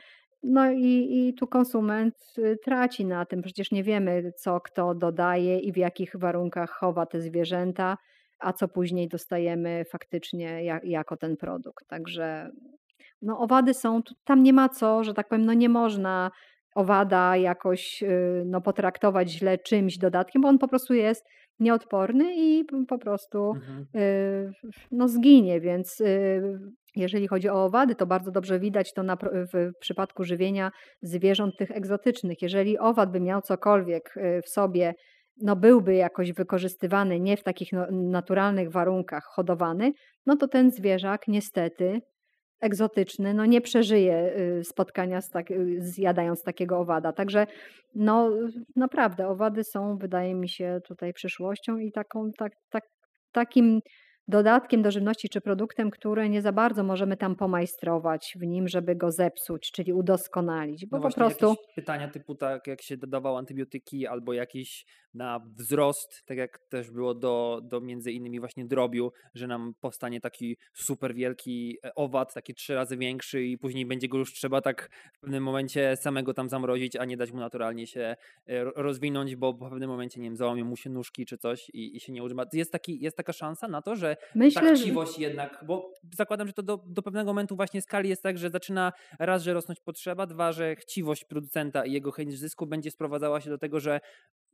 [0.44, 3.42] No i, i tu konsument y, traci na tym.
[3.42, 7.98] Przecież nie wiemy, co kto dodaje i w jakich warunkach chowa te zwierzęta,
[8.40, 11.88] a co później dostajemy faktycznie ja, jako ten produkt.
[11.88, 12.52] Także
[13.22, 16.32] no owady są, tam nie ma co, że tak powiem, no nie można
[16.76, 21.26] owada jakoś y, no, potraktować źle czymś dodatkiem, bo on po prostu jest
[21.60, 23.86] nieodporny i po prostu Mhm.
[23.96, 24.52] y,
[24.92, 26.42] no, zginie, więc y,
[26.96, 29.16] jeżeli chodzi o owady, to bardzo dobrze widać to na,
[29.54, 30.72] w przypadku żywienia
[31.02, 32.42] zwierząt tych egzotycznych.
[32.42, 34.14] Jeżeli owad by miał cokolwiek
[34.46, 34.94] w sobie,
[35.42, 39.92] no byłby jakoś wykorzystywany nie w takich no, naturalnych warunkach hodowany,
[40.26, 42.00] no to ten zwierzak niestety
[42.62, 47.14] egzotyczny, no nie przeżyje y, spotkania z tak, y, zjadając takiego owada.
[47.14, 47.48] Także
[47.96, 48.32] no
[48.76, 52.84] naprawdę owady są, wydaje mi się, tutaj przyszłością i taką, tak, tak,
[53.32, 53.82] takim
[54.28, 58.96] dodatkiem do żywności czy produktem, które nie za bardzo możemy tam pomajstrować w nim, żeby
[58.96, 64.08] go zepsuć, czyli udoskonalić, bo No po prostu pytania typu tak, jak się dodawał antybiotyki
[64.08, 69.48] albo jakieś na wzrost, tak jak też było do, do między innymi właśnie drobiu, że
[69.48, 74.18] nam powstanie taki super wielki e, owad, taki trzy razy większy i później będzie go
[74.18, 78.16] już trzeba tak w pewnym momencie samego tam zamrozić, a nie dać mu naturalnie się
[78.48, 81.70] e, ro- rozwinąć, bo w pewnym momencie, nie wiem, załamie mu się nóżki czy coś
[81.70, 82.46] i, i się nie używa.
[82.54, 86.48] Jest, taki, jest taka szansa na to, że myślę, ta że chciwość jednak, bo zakładam,
[86.48, 89.80] że to do, do pewnego momentu właśnie skali jest tak, że zaczyna raz, że rosnąć
[89.80, 94.00] potrzeba, dwa, że chciwość producenta i jego chęć zysku będzie sprowadzała się do tego, że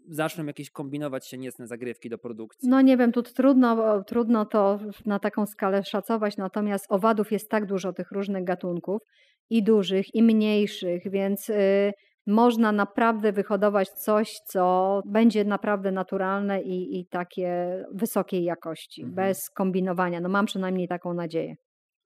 [0.09, 2.70] zaczną jakieś kombinować się niecne zagrywki do produkcji.
[2.70, 7.66] No nie wiem, tu trudno, trudno to na taką skalę szacować, natomiast owadów jest tak
[7.66, 9.01] dużo tych różnych gatunków
[9.49, 11.93] i dużych, i mniejszych, więc y,
[12.28, 19.15] można naprawdę wyhodować coś, co będzie naprawdę naturalne i, i takie wysokiej jakości, Mhm.
[19.15, 20.21] bez kombinowania.
[20.21, 21.55] No mam przynajmniej taką nadzieję.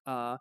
[0.05, 0.37] A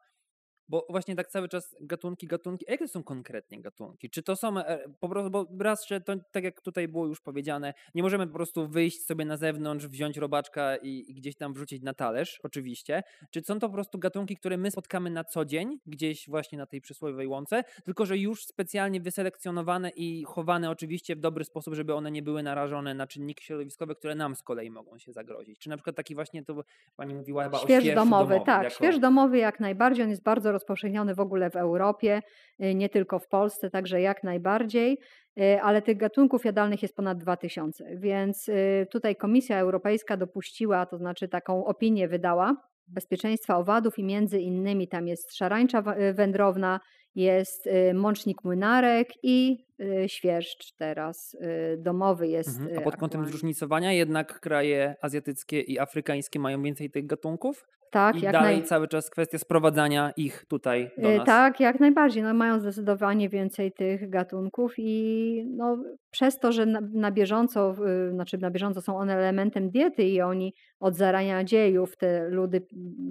[0.69, 2.69] Bo właśnie tak cały czas gatunki, gatunki.
[2.69, 4.11] A jakie są konkretnie gatunki?
[4.11, 7.21] Czy to są e, po prostu, bo raz, że to tak jak tutaj było już
[7.21, 11.55] powiedziane, nie możemy po prostu wyjść sobie na zewnątrz, wziąć robaczka i, i gdzieś tam
[11.55, 13.03] wrzucić na talerz, oczywiście.
[13.31, 16.67] Czy są to po prostu gatunki, które my spotkamy na co dzień, gdzieś właśnie na
[16.67, 21.95] tej przysłowiowej łące, tylko że już specjalnie wyselekcjonowane i chowane oczywiście w dobry sposób, żeby
[21.95, 25.59] one nie były narażone na czynniki środowiskowe, które nam z kolei mogą się zagrozić.
[25.59, 26.65] Czy na przykład taki właśnie, to
[26.97, 28.75] pani mówiła chyba śwież o śwież domowy, domowy tak, jako...
[28.75, 32.23] śwież domowy jak najbardziej, on jest bardzo rozpowszechniony w ogóle w Europie,
[32.61, 34.99] y, nie tylko w Polsce, także jak najbardziej,
[35.39, 40.99] y, ale tych gatunków jadalnych jest ponad 2000, więc y, tutaj Komisja Europejska dopuściła, to
[40.99, 42.57] znaczy taką opinię wydała,
[42.89, 45.83] bezpieczeństwa owadów i między innymi tam jest szarańcza
[46.15, 46.81] wędrowna,
[47.15, 49.66] jest mącznik młynarek i
[50.07, 51.37] świerszcz teraz
[51.79, 52.79] domowy jest Mhm.
[52.79, 53.29] A pod kątem aktualnie.
[53.29, 57.65] zróżnicowania jednak kraje azjatyckie i afrykańskie mają więcej tych gatunków?
[57.91, 58.67] Tak, I jak dalej naj...
[58.67, 61.27] cały czas kwestia sprowadzania ich tutaj do Y, nas.
[61.27, 62.23] Tak, jak najbardziej.
[62.23, 65.79] No, mają zdecydowanie więcej tych gatunków i no,
[66.11, 67.75] przez to, że na, na bieżąco,
[68.09, 72.67] y, znaczy na bieżąco są one elementem diety i oni od zarania dziejów, te ludy,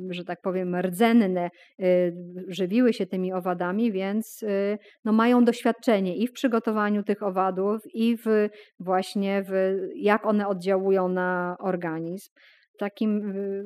[0.09, 1.49] że tak powiem, rdzenne,
[1.79, 2.15] y,
[2.47, 6.54] żywiły się tymi owadami, więc y, no, mają doświadczenie i w przygotowaniu
[7.03, 8.49] tych owadów, i w
[8.79, 12.31] właśnie w jak one oddziałują na organizm.
[12.77, 13.65] Takim y,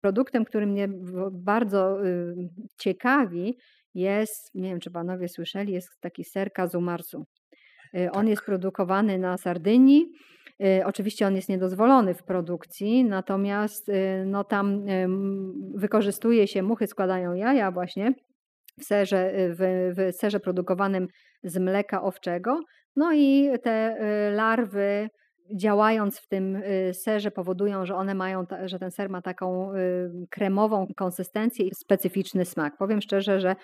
[0.00, 0.88] produktem, który mnie
[1.32, 2.34] bardzo y,
[2.78, 3.58] ciekawi,
[3.94, 7.26] jest, nie wiem czy panowie słyszeli, jest taki ser kazumarsu.
[7.94, 10.12] Y, On jest produkowany na Sardynii.
[10.62, 14.84] Y, Oczywiście on jest niedozwolony w produkcji, natomiast y, no, tam
[15.74, 18.14] wykorzystuje się, muchy składają jaja właśnie
[18.80, 21.08] w serze, y, w, w serze produkowanym
[21.42, 22.60] z mleka owczego.
[22.96, 23.96] No i te
[24.28, 25.08] y, larwy
[25.54, 29.72] działając w tym y, serze powodują, że one mają, że ten ser ma taką
[30.30, 32.76] kremową konsystencję i specyficzny smak.
[32.76, 33.56] Powiem szczerze, że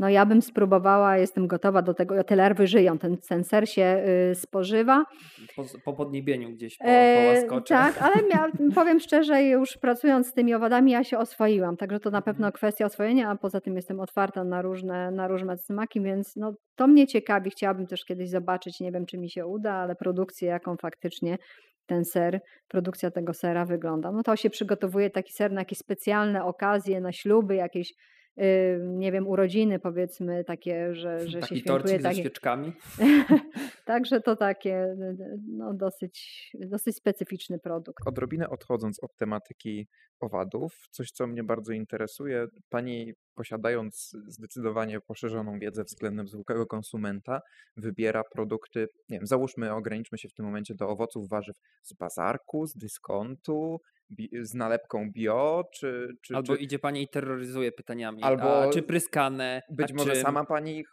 [0.00, 4.04] no ja bym spróbowała, jestem gotowa do tego, te larwy żyją, ten, ten ser się
[4.30, 5.04] y, spożywa.
[5.56, 7.74] Po, po podniebieniu gdzieś po, E, połaskocze.
[7.74, 8.14] tak, ale
[8.74, 12.52] powiem szczerze, już pracując z tymi owadami, ja się oswoiłam, także to na pewno Mhm.
[12.52, 16.86] kwestia oswojenia, a poza tym jestem otwarta na różne, na różne smaki, więc no, to
[16.86, 17.50] mnie ciekawi.
[17.50, 21.38] Chciałabym też kiedyś zobaczyć, nie wiem czy mi się uda, ale produkcję, jaką faktycznie
[21.86, 24.12] ten ser, produkcja tego sera wygląda.
[24.12, 27.92] No to się przygotowuje taki ser na jakieś specjalne okazje, na śluby, jakieś
[28.80, 32.72] nie wiem, urodziny powiedzmy takie, że, że się Taki świętuje torcik ze świeczkami.
[33.84, 34.96] Także to takie
[35.48, 38.06] no, dosyć, dosyć specyficzny produkt.
[38.06, 39.88] Odrobinę odchodząc od tematyki
[40.20, 47.40] owadów, coś co mnie bardzo interesuje, pani posiadając zdecydowanie poszerzoną wiedzę względem zwykłego konsumenta,
[47.76, 52.66] wybiera produkty, nie wiem, załóżmy, ograniczmy się w tym momencie do owoców, warzyw z bazarku,
[52.66, 53.80] z dyskontu,
[54.42, 58.22] z nalepką bio, czy, czy, Albo czy idzie pani i terroryzuje pytaniami.
[58.22, 59.62] Albo a, czy pryskane?
[59.70, 60.22] być może czym?
[60.22, 60.84] sama pani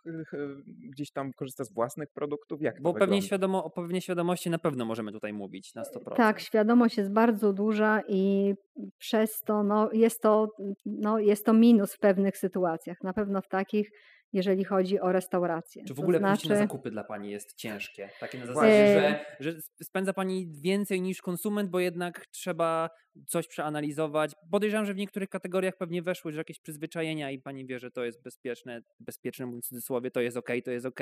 [0.90, 2.62] gdzieś tam korzysta z własnych produktów?
[2.62, 6.16] Jak to Bo pewnie świadomo, o pewnej świadomości na pewno możemy tutaj mówić na 100%.
[6.16, 8.54] Tak, świadomość jest bardzo duża i
[8.98, 10.48] przez to no, jest, to,
[10.86, 13.04] no, jest to minus w pewnych sytuacjach.
[13.04, 13.92] Na pewno w takich,
[14.34, 15.84] jeżeli chodzi o restaurację.
[15.86, 18.10] Czy w To ogóle pójście na znaczy, zakupy dla Pani jest ciężkie?
[18.20, 22.90] Takie na zasadzie, że, że spędza Pani więcej niż konsument, bo jednak trzeba
[23.28, 24.32] coś przeanalizować.
[24.52, 28.06] Podejrzewam, że w niektórych kategoriach pewnie weszły że jakieś przyzwyczajenia i Pani wie, że to
[28.06, 31.00] jest bezpieczne, bezpieczne mówiąc w cudzysłowie, to jest ok, to jest ok.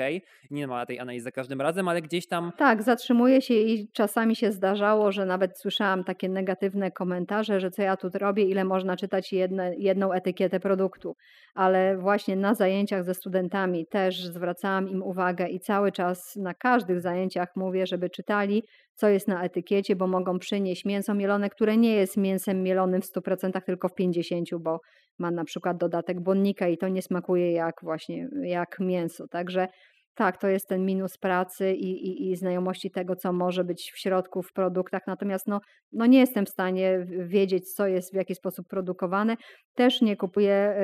[0.50, 4.36] Nie ma tej analizy za każdym razem, ale gdzieś tam Tak, zatrzymuje się i czasami
[4.36, 8.96] się zdarzało, że nawet słyszałam takie negatywne komentarze, że co ja tu robię, ile można
[8.96, 11.16] czytać jedne, jedną etykietę produktu.
[11.54, 17.00] Ale właśnie na zajęciach ze studentami też zwracałam im uwagę i cały czas na każdych
[17.00, 18.62] zajęciach mówię, żeby czytali,
[18.94, 23.06] co jest na etykiecie, bo mogą przynieść mięso mielone, które nie jest mięsem mielonym w
[23.06, 24.80] 100%, tylko w 50%, bo
[25.18, 29.28] ma na przykład dodatek błonnika i to nie smakuje jak właśnie jak mięso.
[29.28, 29.68] Także
[30.16, 33.98] tak, to jest ten minus pracy i, i, i znajomości tego, co może być w
[33.98, 35.02] środku w produktach.
[35.06, 35.60] Natomiast no,
[35.92, 39.36] no nie jestem w stanie wiedzieć, co jest w jaki sposób produkowane.
[39.74, 40.76] Też nie kupuję,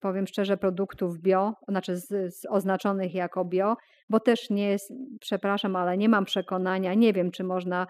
[0.00, 3.76] powiem szczerze, produktów bio, znaczy z, z oznaczonych jako bio,
[4.08, 7.86] bo też nie jest, przepraszam, ale nie mam przekonania, nie wiem, czy można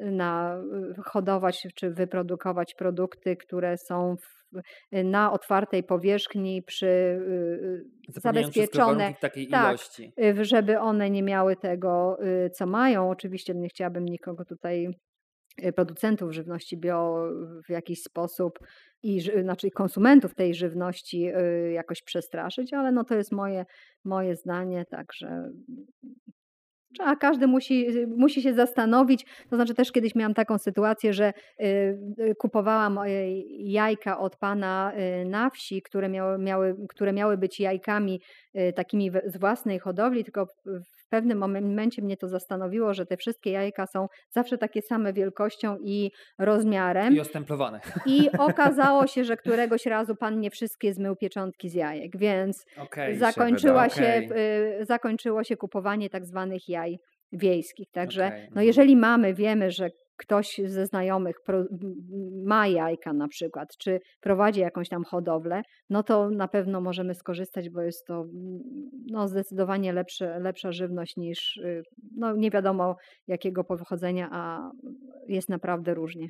[0.00, 0.62] na,
[0.98, 4.44] y, hodować czy wyprodukować produkty, które są w,
[4.92, 10.12] na otwartej powierzchni przy y, y, zabezpieczone takiej tak, ilości.
[10.40, 13.10] y, żeby one nie miały tego, y, co mają.
[13.10, 14.88] Oczywiście nie chciałabym nikogo tutaj,
[15.64, 17.28] y, producentów żywności bio
[17.66, 18.58] w jakiś sposób
[19.02, 23.64] i znaczy konsumentów tej żywności y, jakoś przestraszyć, ale no to jest moje,
[24.04, 25.50] moje zdanie, także
[27.00, 27.86] A każdy musi,
[28.16, 29.26] musi się zastanowić.
[29.50, 34.92] To znaczy też kiedyś miałam taką sytuację, że y, y, kupowałam y, jajka od pana
[35.26, 38.20] na wsi, które miały, miały, które miały być jajkami
[38.74, 40.46] takimi z własnej hodowli, tylko
[41.14, 46.10] pewnym momencie mnie to zastanowiło, że te wszystkie jajka są zawsze takie same wielkością i
[46.38, 47.14] rozmiarem.
[47.14, 47.80] I ostemplowane.
[48.06, 53.18] I okazało się, że któregoś razu pan nie wszystkie zmył pieczątki z jajek, więc okay,
[53.18, 54.84] zakończyła się, się okay.
[54.84, 56.98] zakończyło się kupowanie tak zwanych jaj
[57.32, 57.90] wiejskich.
[57.90, 58.40] Także okay.
[58.40, 58.66] no mhm.
[58.66, 61.36] jeżeli mamy, wiemy, że ktoś ze znajomych
[62.44, 67.70] ma jajka na przykład, czy prowadzi jakąś tam hodowlę, no to na pewno możemy skorzystać,
[67.70, 68.24] bo jest to
[69.06, 69.92] no, zdecydowanie
[70.38, 71.82] lepsza żywność niż y,
[72.16, 72.96] no, nie wiadomo
[73.26, 74.70] jakiego pochodzenia, a
[75.28, 76.28] jest naprawdę różnie.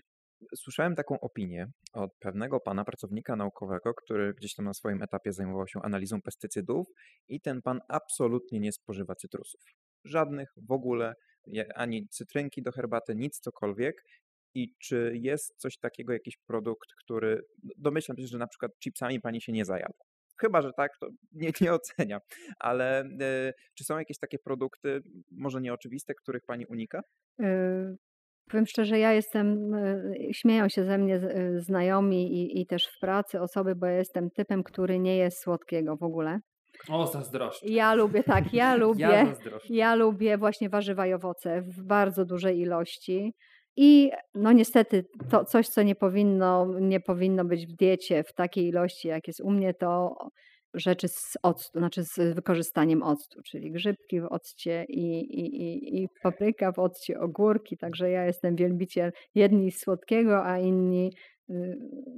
[0.57, 5.66] Słyszałem taką opinię od pewnego pana pracownika naukowego, który gdzieś tam na swoim etapie zajmował
[5.66, 6.87] się analizą pestycydów
[7.28, 9.61] i ten pan absolutnie nie spożywa cytrusów.
[10.05, 11.14] Żadnych w ogóle
[11.74, 14.05] ani cytrynki do herbaty, nic cokolwiek.
[14.57, 17.42] I czy jest coś takiego, jakiś produkt, który
[17.78, 20.05] domyślam się, że na przykład chipsami pani się nie zajada.
[20.40, 22.20] Chyba, że tak, to nie, nie oceniam.
[22.59, 27.03] Ale y, czy są jakieś takie produkty, może nieoczywiste, których pani unika?
[27.38, 27.97] Yy,
[28.51, 31.20] powiem szczerze, ja jestem, yy, śmieją się ze mnie
[31.59, 35.97] znajomi i, i też w pracy osoby, bo ja jestem typem, który nie jest słodkiego
[35.97, 36.40] w ogóle.
[36.89, 37.66] O, zazdroszczę.
[37.66, 39.03] Ja lubię, tak, ja lubię.
[39.03, 39.35] ja,
[39.70, 43.35] ja lubię właśnie warzywa i owoce w bardzo dużej ilości.
[43.76, 48.66] I no niestety to coś, co nie powinno, nie powinno być w diecie w takiej
[48.66, 50.14] ilości, jak jest u mnie, to
[50.74, 56.09] rzeczy z octu, znaczy z wykorzystaniem octu, czyli grzybki w occie i, i, i, i
[56.22, 57.76] papryka w occie, ogórki.
[57.76, 61.12] Także ja jestem wielbiciel jedni słodkiego, a inni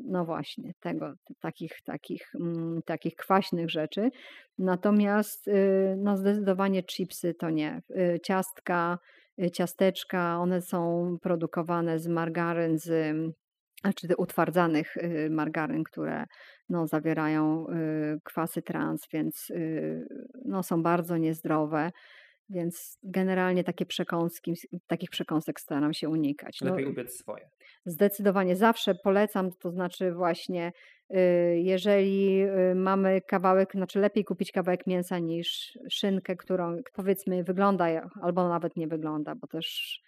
[0.04, 4.10] no właśnie, tego, takich, takich, mm, takich kwaśnych rzeczy.
[4.58, 7.82] Natomiast y, no zdecydowanie chipsy to nie.
[7.90, 8.98] Y, ciastka,
[9.52, 13.16] ciasteczka, one są produkowane z margaryn, z
[13.80, 14.96] znaczy utwardzanych
[15.30, 16.24] margaryn, które
[16.68, 17.66] no, zawierają
[18.24, 19.52] kwasy trans, więc
[20.44, 21.90] no, są bardzo niezdrowe.
[22.48, 24.54] Więc generalnie takie przekąski,
[24.86, 26.60] takich przekąsek staram się unikać.
[26.60, 27.48] No Lepiej no, upiec swoje.
[27.84, 30.72] Zdecydowanie zawsze polecam, to znaczy właśnie
[31.10, 31.16] y,
[31.58, 37.86] jeżeli y, mamy kawałek, znaczy lepiej kupić kawałek mięsa niż szynkę, którą powiedzmy wygląda
[38.22, 40.00] albo nawet nie wygląda, bo też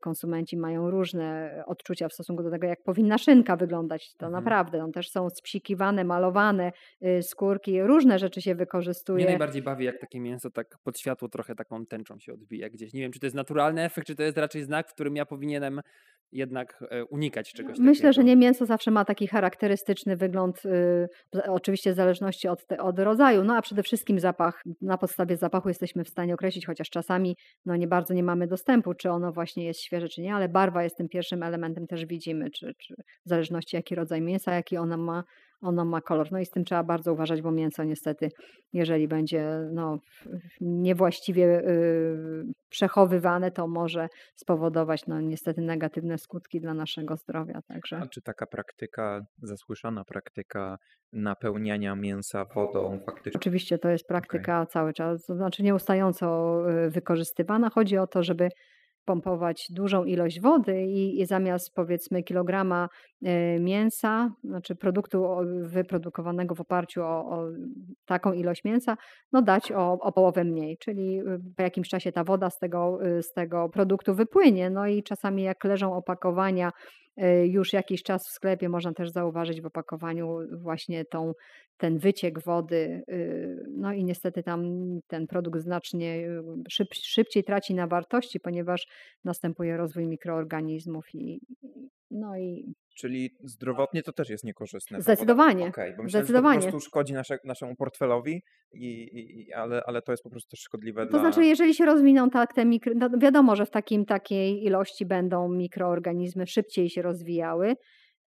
[0.00, 4.14] konsumenci mają różne odczucia w stosunku do tego, jak powinna szynka wyglądać.
[4.14, 4.44] To mhm.
[4.44, 6.72] naprawdę, one też są spsikiwane, malowane,
[7.04, 9.24] y, skórki, różne rzeczy się wykorzystuje.
[9.24, 12.92] Mnie najbardziej bawi, jak takie mięso tak pod światło trochę taką tęczą się odbija gdzieś.
[12.92, 15.26] Nie wiem, czy to jest naturalny efekt, czy to jest raczej znak, w którym ja
[15.26, 15.80] powinienem
[16.32, 18.12] jednak e, unikać czegoś Myślę, takiego.
[18.12, 21.08] że nie mięso zawsze ma taki charakterystyczny wygląd, y,
[21.48, 24.62] oczywiście w zależności od, od rodzaju, no a przede wszystkim zapach.
[24.80, 28.94] Na podstawie zapachu jesteśmy w stanie określić, chociaż czasami no nie bardzo nie mamy dostępu,
[28.94, 32.50] czy ono właśnie jest świeże, czy nie, ale barwa jest tym pierwszym elementem, też widzimy,
[32.50, 32.94] czy, czy
[33.26, 35.24] w zależności jaki rodzaj mięsa, jaki ona ma
[35.60, 36.32] ono ma kolor.
[36.32, 38.28] No i z tym trzeba bardzo uważać, bo mięso niestety,
[38.72, 39.98] jeżeli będzie no,
[40.60, 47.62] niewłaściwie y, przechowywane, to może spowodować no, niestety negatywne skutki dla naszego zdrowia.
[47.68, 47.96] Także.
[47.96, 50.78] A czy taka praktyka, zasłyszana praktyka
[51.12, 53.38] napełniania mięsa wodą faktycznie?
[53.38, 54.72] Oczywiście to jest praktyka okay.
[54.72, 57.70] cały czas, to znaczy nieustająco y, wykorzystywana.
[57.70, 58.48] Chodzi o to, żeby
[59.10, 62.88] pompować dużą ilość wody i, i zamiast powiedzmy kilograma
[63.22, 65.26] e, mięsa, znaczy produktu
[65.62, 67.48] wyprodukowanego w oparciu o, o
[68.06, 68.96] taką ilość mięsa,
[69.32, 71.24] no dać o, o, połowę mniej, czyli y,
[71.56, 74.70] po jakimś czasie ta woda z tego, y, z tego produktu wypłynie.
[74.70, 76.70] No i czasami jak leżą opakowania
[77.44, 81.32] już jakiś czas w sklepie, można też zauważyć w opakowaniu właśnie tą,
[81.76, 83.02] ten wyciek wody.
[83.70, 84.64] No i niestety tam
[85.06, 86.28] ten produkt znacznie
[86.68, 88.86] szyb, szybciej traci na wartości, ponieważ
[89.24, 91.40] następuje rozwój mikroorganizmów i,
[92.10, 95.02] no i Czyli zdrowotnie to też jest niekorzystne.
[95.02, 95.66] Zdecydowanie.
[95.66, 96.60] Okay, bo myślałem, Zdecydowanie.
[96.60, 100.30] Że to po prostu szkodzi nasze, naszemu portfelowi, i, i, ale, ale to jest po
[100.30, 101.20] prostu też szkodliwe to dla...
[101.20, 102.92] znaczy, jeżeli się rozwiną tak te mikro...
[102.96, 107.76] No wiadomo, że w takim, takiej ilości będą mikroorganizmy szybciej się rozwijały.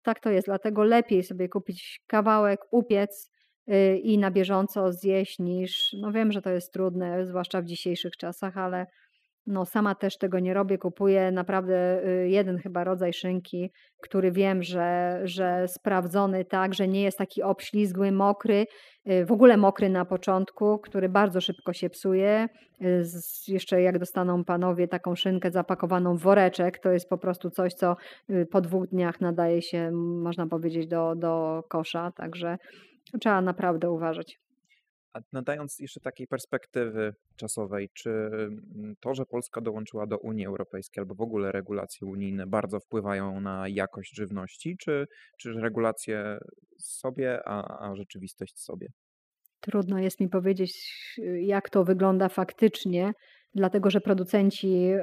[0.04, 3.32] Tak to jest, dlatego lepiej sobie kupić kawałek, upiec
[3.68, 5.96] yy, i na bieżąco zjeść niż...
[6.02, 8.86] No wiem, że to jest trudne, zwłaszcza w dzisiejszych czasach, ale
[9.48, 13.72] no sama też tego nie robię, kupuję naprawdę y, jeden chyba rodzaj szynki,
[14.02, 18.66] który wiem, że, że sprawdzony tak, że nie jest taki obślizgły, mokry,
[19.12, 22.48] y, w ogóle mokry na początku, który bardzo szybko się psuje.
[22.82, 23.04] Y,
[23.48, 27.96] jeszcze jak dostaną panowie taką szynkę zapakowaną w woreczek, to jest po prostu coś, co
[28.52, 32.58] po dwóch dniach nadaje się, można powiedzieć, do, do kosza, także
[33.20, 34.40] trzeba naprawdę uważać.
[35.14, 41.02] A nadając jeszcze takiej perspektywy czasowej, czy mm, to, że Polska dołączyła do Unii Europejskiej
[41.02, 45.08] albo w ogóle regulacje unijne bardzo wpływają na jakość żywności, czy,
[45.38, 46.38] czy regulacje
[46.78, 48.88] sobie, a, a rzeczywistość sobie?
[49.60, 50.94] Trudno jest mi powiedzieć,
[51.42, 53.14] jak to wygląda faktycznie,
[53.56, 55.02] dlatego że producenci, y,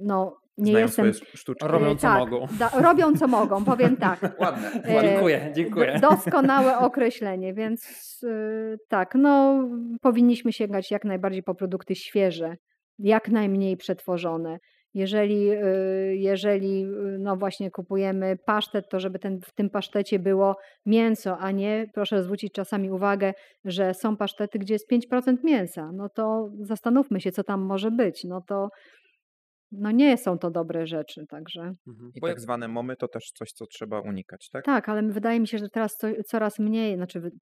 [0.00, 1.14] no nie Znają jestem.
[1.14, 1.66] swoje sztuczki.
[1.68, 2.46] Robią, co tak, mogą.
[2.58, 4.20] Da, robią co mogą, powiem tak.
[4.40, 4.70] Ładne.
[4.84, 5.98] E, Dziękuję, dziękuję.
[6.00, 7.82] Do, doskonałe określenie, więc
[8.22, 9.64] y, tak, no
[10.02, 12.56] powinniśmy sięgać jak najbardziej po produkty świeże,
[12.98, 14.58] jak najmniej przetworzone.
[14.94, 20.56] Jeżeli, y, jeżeli y, no właśnie kupujemy pasztet, to żeby ten, w tym pasztecie było
[20.86, 23.32] mięso, a nie, proszę zwrócić czasami uwagę,
[23.64, 25.90] że są pasztety, gdzie jest 5% mięsa.
[25.92, 28.24] No to zastanówmy się, co tam może być.
[28.24, 28.68] No to
[29.72, 31.60] no nie są to dobre rzeczy, także.
[31.86, 32.12] Mhm.
[32.14, 34.64] I tak zwane momy to też coś, co trzeba unikać, tak?
[34.64, 37.32] Tak, ale wydaje mi się, że teraz co, coraz mniej, znaczy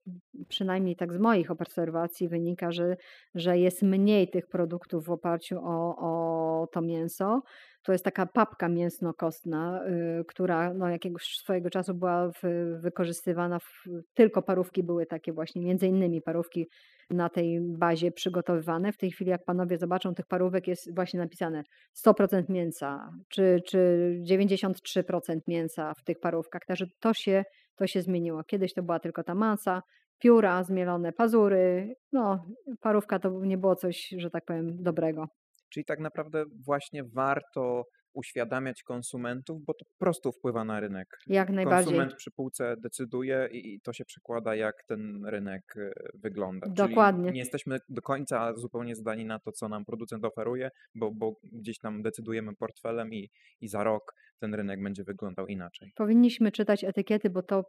[0.47, 2.95] przynajmniej tak z moich obserwacji wynika, że,
[3.35, 7.41] że jest mniej tych produktów w oparciu o, o to mięso.
[7.83, 9.83] To jest taka papka mięsno-kostna,
[10.19, 12.31] y, która no, jakiegoś swojego czasu była
[12.79, 16.67] wykorzystywana, w, tylko parówki były takie właśnie, między innymi parówki
[17.09, 18.91] na tej bazie przygotowywane.
[18.91, 21.63] W tej chwili, jak panowie zobaczą, tych parówek jest właśnie napisane
[22.05, 26.61] 100% mięsa, czy, czy 93% mięsa w tych parówkach.
[26.67, 27.43] Także to się,
[27.75, 28.43] to się zmieniło.
[28.43, 29.81] Kiedyś to była tylko ta masa,
[30.19, 31.95] pióra, zmielone pazury.
[32.11, 32.45] No,
[32.81, 35.27] parówka to nie było coś, że tak powiem, dobrego.
[35.71, 41.19] Czyli tak naprawdę właśnie warto uświadamiać konsumentów, bo to po prostu wpływa na rynek.
[41.27, 41.85] Jak najbardziej.
[41.85, 46.67] Konsument przy półce decyduje i to się przekłada, jak ten rynek e, wygląda.
[46.69, 47.23] Dokładnie.
[47.23, 51.33] Czyli nie jesteśmy do końca zupełnie zdani na to, co nam producent oferuje, bo, bo
[51.43, 53.29] gdzieś tam decydujemy portfelem i,
[53.61, 55.91] i za rok ten rynek będzie wyglądał inaczej.
[55.95, 57.63] Powinniśmy czytać etykiety, bo to,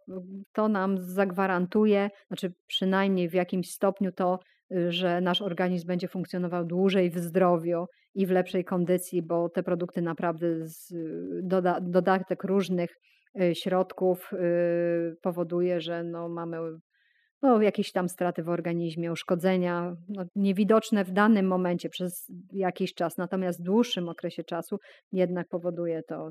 [0.52, 4.38] to nam zagwarantuje, znaczy przynajmniej w jakimś stopniu to,
[4.88, 10.02] że nasz organizm będzie funkcjonował dłużej w zdrowiu i w lepszej kondycji, bo te produkty
[10.02, 10.94] naprawdę z,
[11.42, 12.90] doda, dodatek różnych
[13.40, 16.58] y, środków y, powoduje, że no mamy
[17.42, 23.16] no, jakieś tam straty w organizmie, uszkodzenia, no, niewidoczne w danym momencie przez jakiś czas,
[23.16, 24.78] natomiast w dłuższym okresie czasu
[25.12, 26.30] jednak powoduje to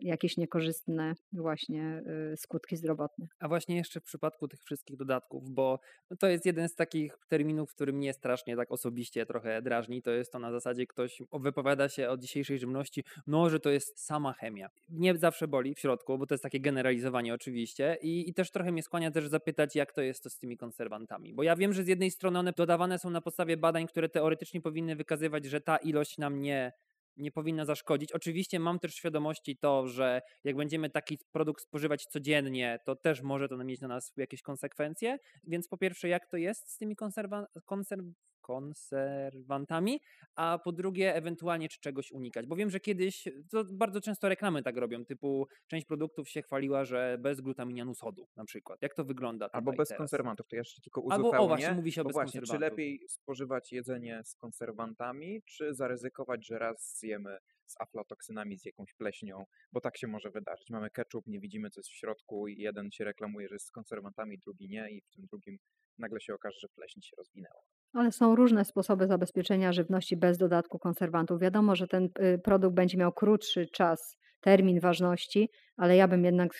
[0.00, 2.02] jakieś niekorzystne właśnie
[2.32, 3.26] y, skutki zdrowotne.
[3.40, 5.78] A właśnie jeszcze w przypadku tych wszystkich dodatków, bo
[6.18, 10.02] to jest jeden z takich terminów, który mnie strasznie tak osobiście trochę drażni.
[10.02, 14.06] To jest to na zasadzie ktoś wypowiada się o dzisiejszej żywności, no, że to jest
[14.06, 14.68] sama chemia.
[14.88, 18.72] Nie zawsze boli w środku, bo to jest takie generalizowanie oczywiście i, i też trochę
[18.72, 21.34] mnie skłania też zapytać, jak to jest to z tymi konserwantami.
[21.34, 24.60] Bo ja wiem, że z jednej strony one dodawane są na podstawie badań, które teoretycznie
[24.60, 26.72] powinny wykazywać, że ta ilość nam nie
[27.16, 28.12] nie powinna zaszkodzić.
[28.12, 33.48] Oczywiście mam też świadomości to, że jak będziemy taki produkt spożywać codziennie, to też może
[33.48, 35.18] to mieć na nas jakieś konsekwencje.
[35.44, 38.02] Więc po pierwsze, jak to jest z tymi konserwa- konserw
[38.42, 40.00] konserwantami,
[40.36, 42.46] a po drugie, ewentualnie czy czegoś unikać.
[42.46, 46.84] Bo wiem, że kiedyś, to bardzo często reklamy tak robią, typu część produktów się chwaliła,
[46.84, 48.82] że bez glutaminianu sodu na przykład.
[48.82, 49.98] Jak to wygląda Albo bez teraz?
[49.98, 51.48] konserwantów, to ja jeszcze tylko Albo, o, uzupełnię.
[51.48, 56.58] właśnie, mówi się o bez właśnie, czy lepiej spożywać jedzenie z konserwantami, czy zaryzykować, że
[56.58, 60.70] raz zjemy z aflatoksynami, z jakąś pleśnią, bo tak się może wydarzyć.
[60.70, 63.70] Mamy ketchup, nie widzimy co jest w środku i jeden się reklamuje, że jest z
[63.70, 65.58] konserwantami, drugi nie i w tym drugim
[65.98, 67.62] nagle się okaże, że pleśń się rozwinęła.
[67.92, 71.40] Ale są różne sposoby zabezpieczenia żywności bez dodatku konserwantów.
[71.40, 76.52] Wiadomo, że ten y, produkt będzie miał krótszy czas, termin ważności, ale ja bym jednak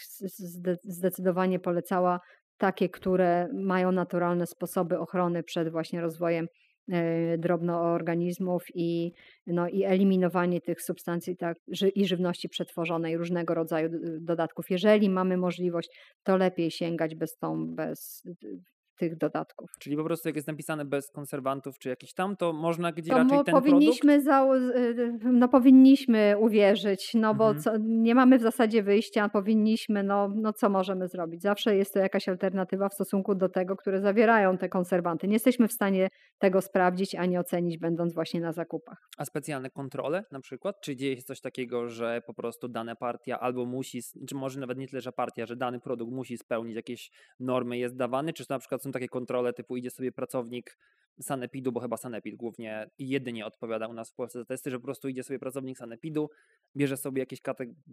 [0.84, 2.20] zdecydowanie polecała
[2.58, 6.46] takie, które mają naturalne sposoby ochrony przed właśnie rozwojem
[6.88, 9.12] e, drobnoorganizmów i,
[9.46, 14.70] no, i eliminowanie tych substancji tak, ży, i żywności przetworzonej, różnego rodzaju d- dodatków.
[14.70, 15.90] Jeżeli mamy możliwość,
[16.22, 18.60] to lepiej sięgać bez, tą, bez y,
[19.02, 19.70] tych dodatków.
[19.80, 23.16] Czyli po prostu jak jest napisane bez konserwantów czy jakiś tam, to można gdzie To
[23.18, 23.64] raczej ten produkt...
[23.64, 27.62] powinniśmy, zał- y, no powinniśmy uwierzyć, no bo Mhm.
[27.62, 31.42] co, nie mamy w zasadzie wyjścia, powinniśmy, no, no co możemy zrobić?
[31.42, 35.26] Zawsze jest to jakaś alternatywa w stosunku do tego, które zawierają te konserwanty.
[35.28, 38.98] Nie jesteśmy w stanie tego sprawdzić ani ocenić, będąc właśnie na zakupach.
[39.18, 40.76] A specjalne kontrole na przykład?
[40.82, 44.78] Czy dzieje się coś takiego, że po prostu dana partia albo musi, czy może nawet
[44.78, 48.32] nie tyle, że partia, że dany produkt musi spełnić jakieś normy, jest dawany?
[48.32, 50.76] Czy to na przykład są takie kontrole typu idzie sobie pracownik
[51.20, 54.78] Sanepidu, bo chyba Sanepid głównie i jedynie odpowiada u nas w Polsce za testy, że
[54.78, 56.30] po prostu idzie sobie pracownik Sanepidu,
[56.76, 57.40] bierze sobie jakiś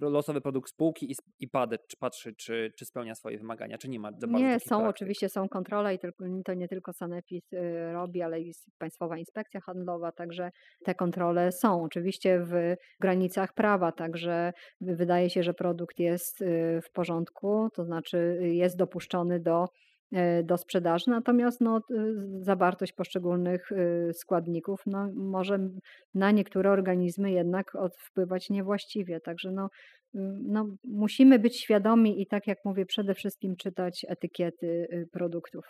[0.01, 3.99] losowy produkt spółki i, i padę, czy patrzy, czy, czy spełnia swoje wymagania, czy nie
[3.99, 4.89] ma za bardzo Nie, są praktyk.
[4.89, 9.59] oczywiście są kontrole i tylko, to nie tylko Sanepid y, robi, ale i Państwowa Inspekcja
[9.61, 10.51] Handlowa, także
[10.85, 16.79] te kontrole są oczywiście w granicach prawa, także wy- wydaje się, że produkt jest y,
[16.83, 19.65] w porządku, to znaczy y, jest dopuszczony do
[20.43, 21.81] do sprzedaży, natomiast no,
[22.39, 23.69] zawartość poszczególnych
[24.13, 25.69] składników no, może
[26.13, 29.19] na niektóre organizmy jednak wpływać niewłaściwie.
[29.19, 29.69] Także no,
[30.43, 35.65] no, musimy być świadomi i tak jak mówię, przede wszystkim czytać etykiety produktów.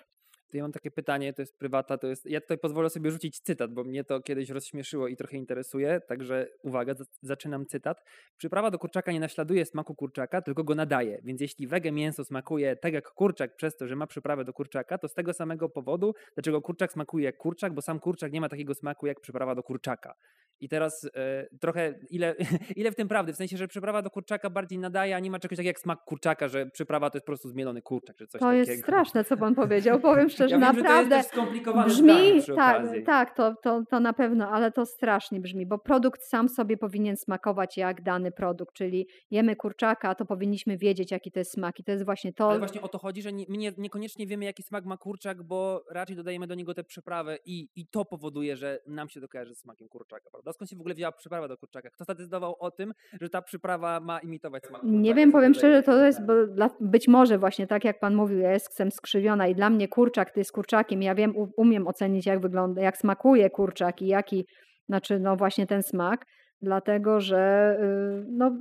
[0.51, 2.25] To ja mam takie pytanie, to jest prywata, to jest.
[2.25, 6.01] Ja tutaj pozwolę sobie rzucić cytat, bo mnie to kiedyś rozśmieszyło i trochę interesuje.
[6.07, 8.03] Także uwaga, zaczynam cytat.
[8.37, 11.19] Przyprawa do kurczaka nie naśladuje smaku kurczaka, tylko go nadaje.
[11.23, 14.97] Więc jeśli wege mięso smakuje tak jak kurczak przez to, że ma przyprawę do kurczaka,
[14.97, 18.49] to z tego samego powodu, dlaczego kurczak smakuje jak kurczak, bo sam kurczak nie ma
[18.49, 20.15] takiego smaku jak przyprawa do kurczaka.
[20.61, 22.35] I teraz e, trochę ile,
[22.75, 25.39] ile w tym prawdy, w sensie, że przyprawa do kurczaka bardziej nadaje, a nie ma
[25.39, 28.39] czegoś takiego jak smak kurczaka, że przyprawa to jest po prostu zmielony kurczak, czy coś
[28.39, 28.65] to takiego.
[28.65, 31.03] To jest straszne, co pan powiedział, powiem szczerze, ja wiem, naprawdę.
[31.03, 35.39] Że to jest skomplikowane brzmi, tak, tak to, to, to na pewno, ale to strasznie
[35.39, 40.77] brzmi, bo produkt sam sobie powinien smakować jak dany produkt, czyli jemy kurczaka, to powinniśmy
[40.77, 42.49] wiedzieć, jaki to jest smak i to jest właśnie to.
[42.49, 45.43] Ale właśnie o to chodzi, że nie, my nie, niekoniecznie wiemy, jaki smak ma kurczak,
[45.43, 49.27] bo raczej dodajemy do niego tę przyprawę i, i to powoduje, że nam się to
[49.27, 50.53] kojarzy z smakiem kurczaka, prawda?
[50.53, 51.89] Skąd się w ogóle wzięła przyprawa do kurczaka?
[51.89, 55.01] Kto zdecydował o tym, że ta przyprawa ma imitować smak kurczaka?
[55.01, 58.39] Nie wiem, powiem szczerze, to jest bo dla, być może właśnie tak jak pan mówił,
[58.39, 61.01] ja jestem skrzywiona i dla mnie kurczak to jest kurczakiem.
[61.01, 64.45] Ja wiem, umiem ocenić jak wygląda, jak smakuje kurczak i jaki,
[64.89, 66.25] znaczy no właśnie ten smak,
[66.61, 68.51] dlatego że y, no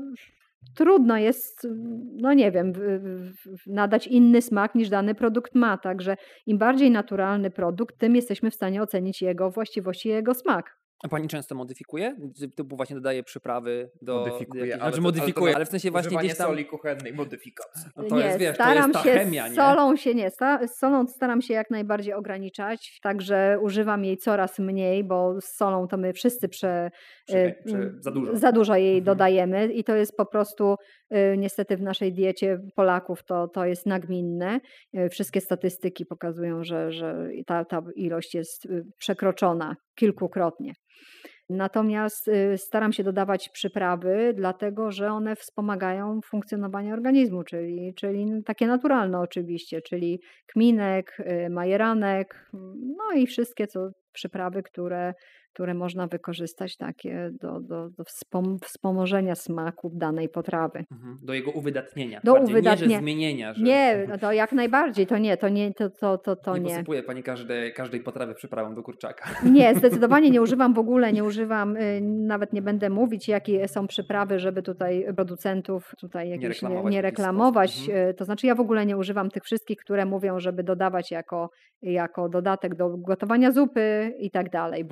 [0.74, 1.66] trudno jest,
[2.16, 2.72] no nie wiem,
[3.66, 5.78] nadać inny smak niż dany produkt ma.
[5.78, 6.16] Także
[6.46, 10.78] im bardziej naturalny produkt, tym jesteśmy w stanie ocenić jego właściwości i jego smak.
[11.04, 12.16] A pani często modyfikuje?
[12.56, 14.18] Typu właśnie dodaje przyprawy do...
[14.18, 16.46] Modyfikuje, jakich, ale znaczy modyfikuje, ale, ale, w sensie właśnie gdzieś tam...
[16.46, 17.90] soli kuchennej, modyfikacji.
[17.96, 19.56] No to nie, jest, wiesz, staram to jest ta się chemia, z nie?
[19.56, 24.58] solą się nie, sta, z solą staram się jak najbardziej ograniczać, także używam jej coraz
[24.58, 26.90] mniej, bo z solą to my wszyscy prze,
[27.26, 28.36] Przy, przy, za dużo.
[28.36, 29.04] za dużo jej mhm.
[29.04, 30.76] dodajemy i to jest po prostu y,
[31.36, 34.60] niestety w naszej diecie Polaków to, to jest nagminne.
[34.96, 40.72] Y, wszystkie statystyki pokazują, że, że ta, ta ilość jest y, przekroczona kilkukrotnie.
[41.50, 48.66] Natomiast y, staram się dodawać przyprawy, dlatego że one wspomagają funkcjonowanie organizmu, czyli, czyli takie
[48.66, 52.50] naturalne oczywiście, czyli kminek, y, majeranek,
[52.96, 55.14] no i wszystkie co, przyprawy, które
[55.58, 60.84] które można wykorzystać takie do, do, do wspom wspomożenia smaku danej potrawy.
[60.92, 61.18] Mhm.
[61.22, 62.20] Do jego uwydatnienia.
[62.24, 62.86] Do uwydatnienia.
[62.86, 63.54] Nie, że zmienienia.
[63.54, 63.64] Że...
[63.64, 66.62] Nie, no to jak najbardziej, to nie, to nie, to, to, to, to nie.
[66.62, 69.30] Nie posypuje pani każdej, każdej potrawy przyprawą do kurczaka.
[69.58, 73.86] Nie, zdecydowanie nie używam w ogóle, nie używam, y, nawet nie będę mówić, jakie są
[73.86, 76.92] przyprawy, żeby tutaj producentów tutaj jakieś nie reklamować.
[76.92, 77.80] Nie, reklamować.
[77.80, 78.08] Mhm.
[78.08, 81.50] Y, to znaczy ja w ogóle nie używam tych wszystkich, które mówią, żeby dodawać jako,
[81.82, 84.88] jako dodatek do gotowania zupy i tak dalej, mhm.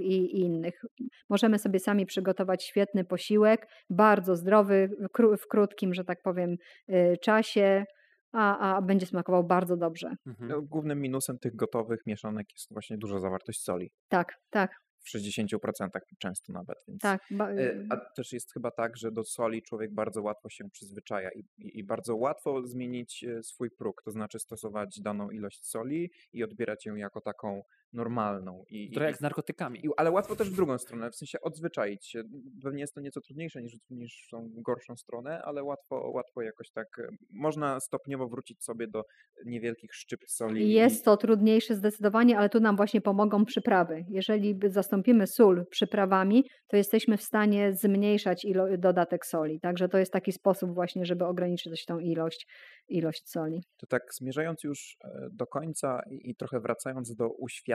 [0.00, 0.84] I, i innych.
[1.28, 4.90] Możemy sobie sami przygotować świetny posiłek, bardzo zdrowy,
[5.38, 6.56] w krótkim, że tak powiem,
[6.88, 7.84] y, czasie.
[8.32, 10.16] A, a będzie smakował bardzo dobrze.
[10.26, 10.50] Mhm.
[10.50, 13.90] No, głównym minusem tych gotowych mieszanek jest właśnie duża zawartość soli.
[14.08, 14.70] Tak, tak
[15.08, 15.88] w 60%
[16.18, 16.84] często nawet.
[16.88, 17.22] Więc, tak.
[17.30, 21.44] Y, a też jest chyba tak, że do soli człowiek bardzo łatwo się przyzwyczaja i,
[21.58, 26.86] i, i, bardzo łatwo zmienić swój próg, to znaczy stosować daną ilość soli i odbierać
[26.86, 28.64] ją jako taką normalną.
[28.70, 29.86] I, Trochę jak z narkotykami.
[29.86, 32.22] I, ale łatwo też w drugą stronę, w sensie odzwyczaić się.
[32.62, 36.98] Pewnie jest to nieco trudniejsze niż, niż tą gorszą stronę, ale łatwo, łatwo jakoś tak,
[36.98, 39.04] e, można stopniowo wrócić sobie do
[39.44, 40.72] niewielkich szczyp soli.
[40.72, 44.04] Jest to trudniejsze zdecydowanie, ale tu nam właśnie pomogą przyprawy.
[44.08, 49.60] Jeżeli zastąpimy sól przyprawami, to jesteśmy w stanie zmniejszać ilo- dodatek soli.
[49.60, 52.46] Także to jest taki sposób właśnie, żeby ograniczyć tą ilość,
[52.88, 53.62] ilość soli.
[53.76, 57.28] To tak zmierzając już e, do końca i, i trochę wracając do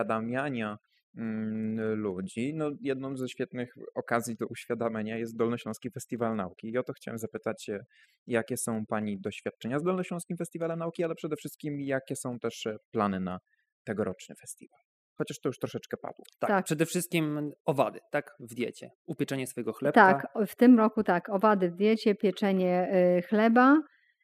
[0.03, 0.77] uświadamiania
[1.17, 2.53] mm, ludzi.
[2.55, 6.69] No, jedną ze świetnych okazji do uświadamiania jest Dolnośląski Festiwal Nauki.
[6.69, 7.79] I o to chciałem zapytać się,
[8.27, 12.77] jakie są Pani doświadczenia z Dolnośląskim Festiwalem Nauki, ale przede wszystkim jakie są też e,
[12.91, 13.39] plany na
[13.83, 14.79] tegoroczny festiwal?
[15.17, 16.25] Chociaż to już troszeczkę padło.
[16.39, 18.89] Tak, tak, przede wszystkim owady, tak, w diecie.
[19.05, 19.93] Upieczenie swojego chleba.
[19.93, 23.81] Tak, w tym roku tak, owady w diecie, pieczenie y, chleba.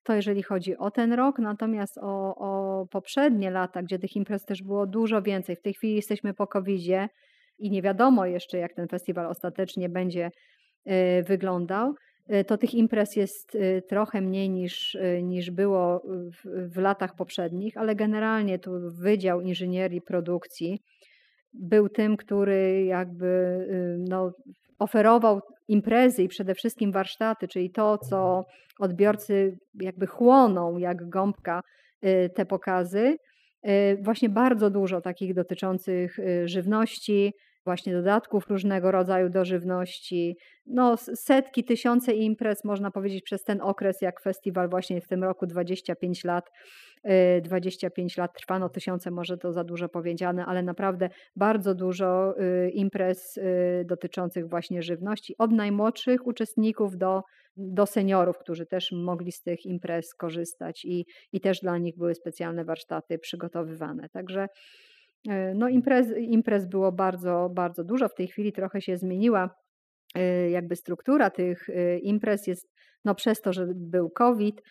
[0.10, 4.64] To jeżeli chodzi o ten rok, natomiast o, o poprzednie lata, gdzie tych imprez też
[4.64, 5.56] było dużo więcej.
[5.56, 6.82] W tej chwili jesteśmy po covid
[7.60, 10.32] i nie wiadomo jeszcze, jak ten festiwal ostatecznie będzie
[10.88, 11.94] y, wyglądał.
[12.34, 13.58] Y, to tych imprez jest
[13.88, 20.82] trochę mniej niż, niż było w, w, latach poprzednich, ale generalnie tu Wydział Inżynierii Produkcji
[21.54, 23.68] był tym, który jakby
[24.10, 24.32] no,
[24.80, 28.46] oferował imprezy i przede wszystkim warsztaty, czyli to, co
[28.80, 31.62] odbiorcy jakby chłoną jak gąbka
[32.36, 33.18] te pokazy.
[34.02, 37.34] Właśnie bardzo dużo takich dotyczących żywności,
[37.70, 40.38] właśnie dodatków różnego rodzaju do żywności.
[40.66, 45.48] No, setki, tysiące imprez, można powiedzieć, przez ten okres, jak festiwal właśnie w tym roku
[45.48, 46.50] 25 lat
[47.42, 52.70] 25 lat trwa, no tysiące może to za dużo powiedziane, ale naprawdę bardzo dużo y,
[52.70, 57.24] imprez y, dotyczących właśnie żywności, od najmłodszych uczestników do,
[57.58, 62.16] do seniorów, którzy też mogli z tych imprez korzystać i, i też dla nich były
[62.16, 64.10] specjalne warsztaty przygotowywane.
[64.10, 64.99] Także y,
[65.56, 68.10] no imprez, imprez było bardzo, bardzo dużo.
[68.10, 69.50] W tej chwili trochę się zmieniła
[70.52, 71.68] jakby struktura tych
[72.02, 72.68] imprez jest
[73.06, 74.62] no przez to, że był COVID,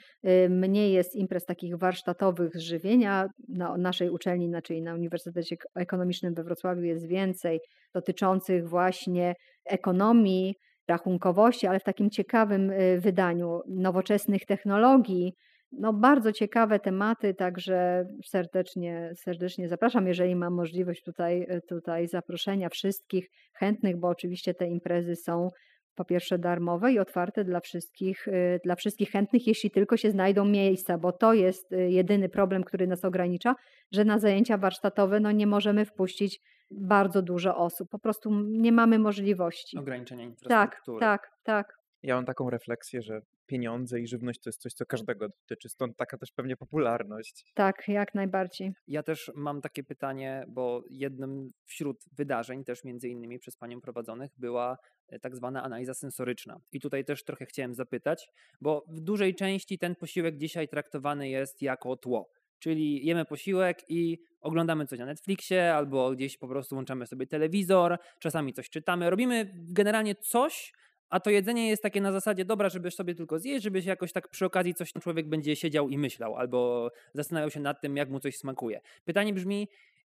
[0.49, 3.27] mniej jest imprez takich warsztatowych z żywienia.
[3.49, 7.61] Na naszej uczelni, czyli na Uniwersytecie Ekonomicznym we Wrocławiu jest więcej
[7.95, 9.35] dotyczących właśnie
[9.67, 10.55] ekonomii,
[10.89, 15.33] rachunkowości, ale w takim ciekawym wydaniu nowoczesnych technologii.
[15.73, 22.69] No, bardzo ciekawe tematy, także serdecznie, serdecznie zapraszam, jeżeli mam możliwość tutaj, y, tutaj zaproszenia
[22.69, 25.49] wszystkich chętnych, bo oczywiście te imprezy są
[25.95, 30.45] po pierwsze darmowe i otwarte dla wszystkich, y, dla wszystkich chętnych, jeśli tylko się znajdą
[30.45, 33.55] miejsca, bo to jest y, jedyny problem, który nas ogranicza,
[33.93, 36.41] że na zajęcia warsztatowe no, nie możemy wpuścić
[36.71, 37.89] bardzo dużo osób.
[37.91, 39.79] Po prostu nie mamy możliwości.
[39.79, 41.01] Ograniczenia Tak, infrastruktury.
[41.01, 41.78] tak, tak.
[42.03, 45.97] Ja mam taką refleksję, że pieniądze i żywność to jest coś, co każdego dotyczy, stąd
[45.97, 47.53] taka też pewnie popularność.
[47.55, 48.73] Tak, jak najbardziej.
[48.87, 54.31] Ja też mam takie pytanie, bo jednym wśród wydarzeń, też między innymi przez Panią prowadzonych,
[54.37, 54.79] była
[55.09, 56.61] e, tak zwana analiza sensoryczna.
[56.73, 58.29] I tutaj też trochę chciałem zapytać,
[58.61, 62.31] bo w dużej części ten posiłek dzisiaj traktowany jest jako tło.
[62.59, 67.99] Czyli jemy posiłek i oglądamy coś na Netflixie albo gdzieś po prostu włączamy sobie telewizor,
[68.19, 69.11] czasami coś czytamy.
[69.11, 70.73] Robimy generalnie coś,
[71.11, 74.29] a to jedzenie jest takie na zasadzie, dobra, żebyś sobie tylko zjeść, żebyś jakoś tak
[74.29, 78.21] przy okazji coś człowiek będzie siedział i myślał, albo zastanawiał się nad tym, jak mu
[78.21, 78.81] coś smakuje.
[79.05, 79.69] Pytanie brzmi,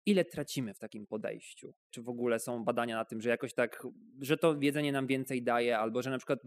[0.07, 1.75] ile tracimy w takim podejściu?
[1.91, 3.87] Czy w ogóle są badania na tym, że jakoś tak,
[4.21, 6.39] że to jedzenie nam więcej daje, albo że na przykład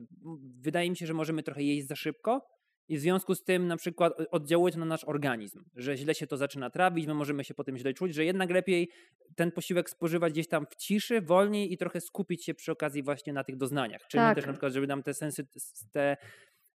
[0.59, 2.47] wydaje mi się, że możemy trochę jeść za szybko,
[2.87, 6.27] i w związku z tym na przykład oddziałuje to na nasz organizm, że źle się
[6.27, 8.89] to zaczyna trawić, my możemy się potem źle czuć, że jednak lepiej
[9.35, 13.33] ten posiłek spożywać gdzieś tam w ciszy, wolniej i trochę skupić się przy okazji właśnie
[13.33, 14.01] na tych doznaniach.
[14.07, 14.35] Czyli tak.
[14.35, 15.47] też na przykład, żeby nam te sensy,
[15.91, 16.17] te,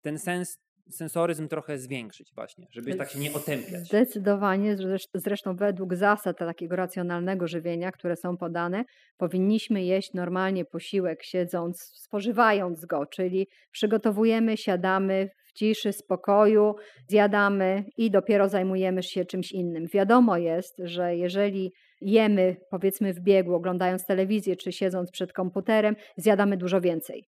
[0.03, 0.59] ten sens
[0.91, 3.87] sensoryzm trochę zwiększyć właśnie, żeby tak się nie otępiać.
[3.87, 4.77] Zdecydowanie,
[5.15, 8.85] zresztą według zasad takiego racjonalnego żywienia, które są podane,
[9.17, 16.75] powinniśmy jeść normalnie posiłek siedząc, spożywając go, czyli przygotowujemy, siadamy ciszy, spokoju,
[17.09, 19.87] zjadamy i dopiero zajmujemy się czymś innym.
[19.93, 26.57] Wiadomo jest, że jeżeli jemy powiedzmy w biegu, oglądając telewizję czy siedząc przed komputerem, zjadamy
[26.57, 27.25] dużo więcej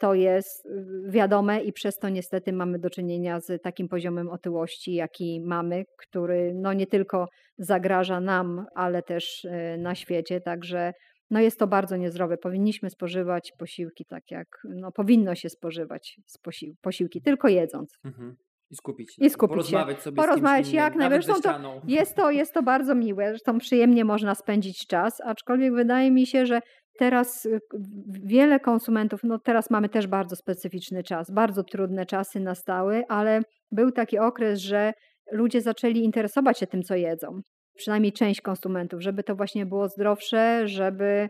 [0.00, 0.70] to jest y,
[1.10, 6.52] wiadome i przez to niestety mamy do czynienia z takim poziomem otyłości, jaki mamy, który
[6.54, 7.28] no nie tylko
[7.58, 10.40] zagraża nam, ale też y, na świecie.
[10.40, 10.92] Także
[11.30, 12.36] no jest to bardzo niezdrowe.
[12.36, 17.98] Powinniśmy spożywać posiłki tak, jak no, powinno się spożywać posił posiłki, tylko jedząc.
[18.04, 18.36] Mhm.
[18.70, 19.24] I skupić się.
[19.24, 20.02] I skupić Porozmawiać się.
[20.02, 21.34] sobie Porozmawiać z jak najbardziej.
[21.42, 23.28] To jest, to, jest to bardzo miłe.
[23.28, 26.60] Zresztą przyjemnie można spędzić czas, aczkolwiek wydaje mi się, że
[26.98, 27.60] teraz y,
[28.08, 33.90] wiele konsumentów, no teraz mamy też bardzo specyficzny czas, bardzo trudne czasy nastały, ale był
[33.90, 34.92] taki okres, że
[35.32, 37.40] ludzie zaczęli interesować się tym, co jedzą.
[37.76, 41.28] Przynajmniej część konsumentów, żeby to właśnie było zdrowsze, żeby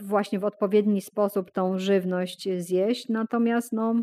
[0.00, 3.08] właśnie w odpowiedni sposób tą żywność zjeść.
[3.08, 3.94] Natomiast no,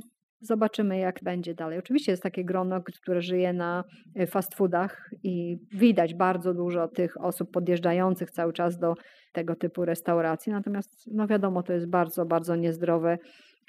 [0.42, 1.80] Zobaczymy, jak będzie dalej.
[1.80, 3.84] Oczywiście jest takie grono, które żyje na
[4.20, 8.94] y, fast foodach i widać bardzo dużo tych osób podjeżdżających cały czas do
[9.34, 10.52] tego typu restauracji.
[10.52, 13.18] Natomiast, no wiadomo, to jest bardzo, bardzo niezdrowe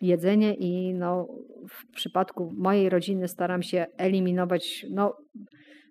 [0.00, 1.28] jedzenie i no,
[1.70, 5.16] w przypadku mojej rodziny staram się eliminować no,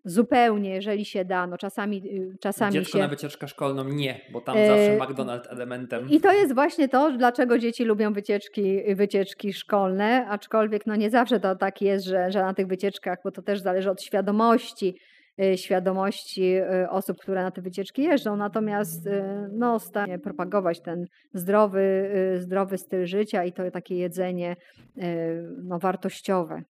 [0.05, 1.47] zupełnie, jeżeli się da.
[1.47, 3.03] No czasami, y, czasami Dziecko się...
[3.03, 6.09] na wycieczkę szkolną nie, bo tam zawsze e, McDonald's elementem.
[6.09, 11.39] I to jest właśnie to, dlaczego dzieci lubią wycieczki, wycieczki szkolne, aczkolwiek no nie zawsze
[11.39, 14.95] to tak jest, że, że na tych wycieczkach, bo to też zależy od świadomości,
[15.41, 18.35] y, świadomości y, osób, które na te wycieczki jeżdżą.
[18.35, 19.09] Natomiast
[19.51, 24.55] no, stanie propagować ten zdrowy, zdrowy styl życia i to takie jedzenie
[25.63, 26.63] no, wartościowe.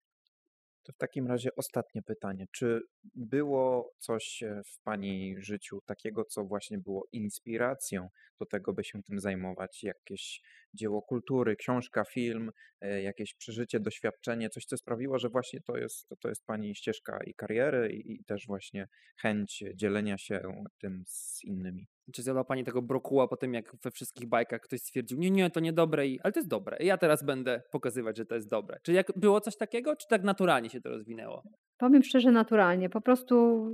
[0.90, 2.46] To w takim razie ostatnie pytanie.
[2.52, 2.82] Czy
[3.14, 8.08] było coś e, w Pani życiu takiego, co właśnie było inspiracją
[8.40, 9.82] do tego, by się tym zajmować?
[9.82, 10.40] Jakieś
[10.74, 16.08] dzieło kultury, książka, film, e, jakieś przeżycie, doświadczenie, coś, co sprawiło, że właśnie to jest,
[16.08, 21.04] to, to jest Pani ścieżka i kariery i, i też właśnie chęć dzielenia się tym
[21.06, 21.86] z innymi?
[22.12, 25.50] Czy zjadła Pani tego brokuła po tym, jak we wszystkich bajkach ktoś stwierdził, nie, nie,
[25.50, 26.76] to niedobre, i, ale to jest dobre.
[26.80, 28.78] Ja teraz będę pokazywać, że to jest dobre.
[28.82, 31.42] Czy jak było coś takiego, czy tak naturalnie się to rozwinęło?
[31.78, 32.90] Powiem szczerze, naturalnie.
[32.90, 33.66] Po prostu,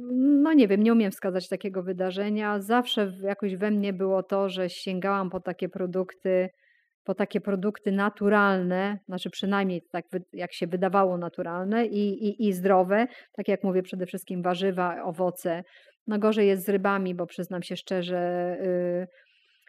[0.42, 2.60] no nie wiem, nie umiem wskazać takiego wydarzenia.
[2.60, 6.48] Zawsze jakoś we mnie było to, że sięgałam po takie produkty,
[7.04, 13.06] po takie produkty naturalne, znaczy przynajmniej tak jak się wydawało naturalne i, i, i zdrowe.
[13.32, 15.62] Tak jak mówię, przede wszystkim warzywa, owoce.
[16.06, 19.06] No gorzej jest z rybami, bo przyznam się szczerze, yy,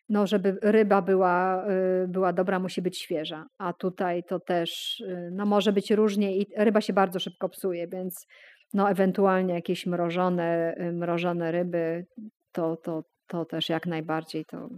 [0.10, 1.66] no żeby ryba była,
[2.02, 3.46] yy, była dobra, musi być świeża.
[3.58, 7.88] A tutaj to też, yy, no może być różnie i ryba się bardzo szybko psuje,
[7.88, 8.28] więc
[8.74, 12.06] no ewentualnie jakieś mrożone, mrożone ryby,
[12.52, 14.70] to, to, to też jak najbardziej to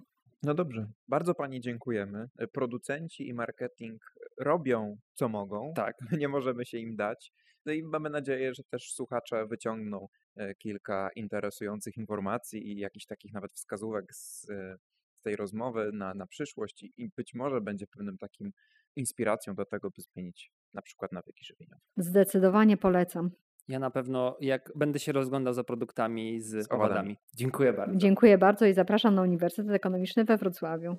[0.44, 2.28] no dobrze, bardzo Pani dziękujemy.
[2.54, 4.02] Producenci i marketing
[4.38, 5.74] robią co mogą.
[5.76, 5.96] Tak.
[6.20, 7.32] Nie możemy się im dać.
[7.78, 13.52] I mamy nadzieję, że też słuchacze wyciągną e, kilka interesujących informacji i jakichś takich nawet
[13.52, 14.78] wskazówek z, e,
[15.20, 18.52] z tej rozmowy na, na przyszłość i być może będzie pewnym takim
[18.96, 21.82] inspiracją do tego, by zmienić na przykład nawyki żywieniowe.
[21.98, 23.32] Zdecydowanie polecam.
[23.68, 26.72] Ja na pewno, jak będę się rozglądał za produktami z, z owadami.
[26.72, 27.18] owadami.
[27.34, 27.98] Dziękuję bardzo.
[27.98, 30.98] Dziękuję bardzo i zapraszam na Uniwersytet Ekonomiczny we Wrocławiu.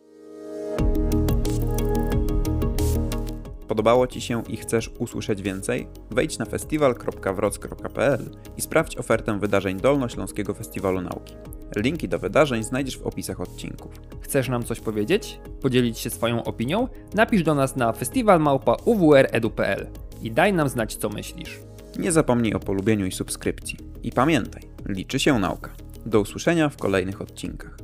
[3.70, 5.86] Podobało Ci się i chcesz usłyszeć więcej?
[6.10, 11.34] Wejdź na festiwal.wroc.pl i sprawdź ofertę wydarzeń Dolnośląskiego Festiwalu Nauki.
[11.76, 13.92] Linki do wydarzeń znajdziesz w opisach odcinków.
[14.20, 15.40] Chcesz nam coś powiedzieć?
[15.62, 16.88] Podzielić się swoją opinią?
[17.14, 19.86] Napisz do nas na festiwalmałpa.uwredu.pl
[20.22, 21.58] i daj nam znać, co myślisz.
[21.98, 23.78] Nie zapomnij o polubieniu i subskrypcji.
[24.02, 25.70] I pamiętaj, liczy się nauka.
[26.06, 27.76] Do usłyszenia w kolejnych odcinkach.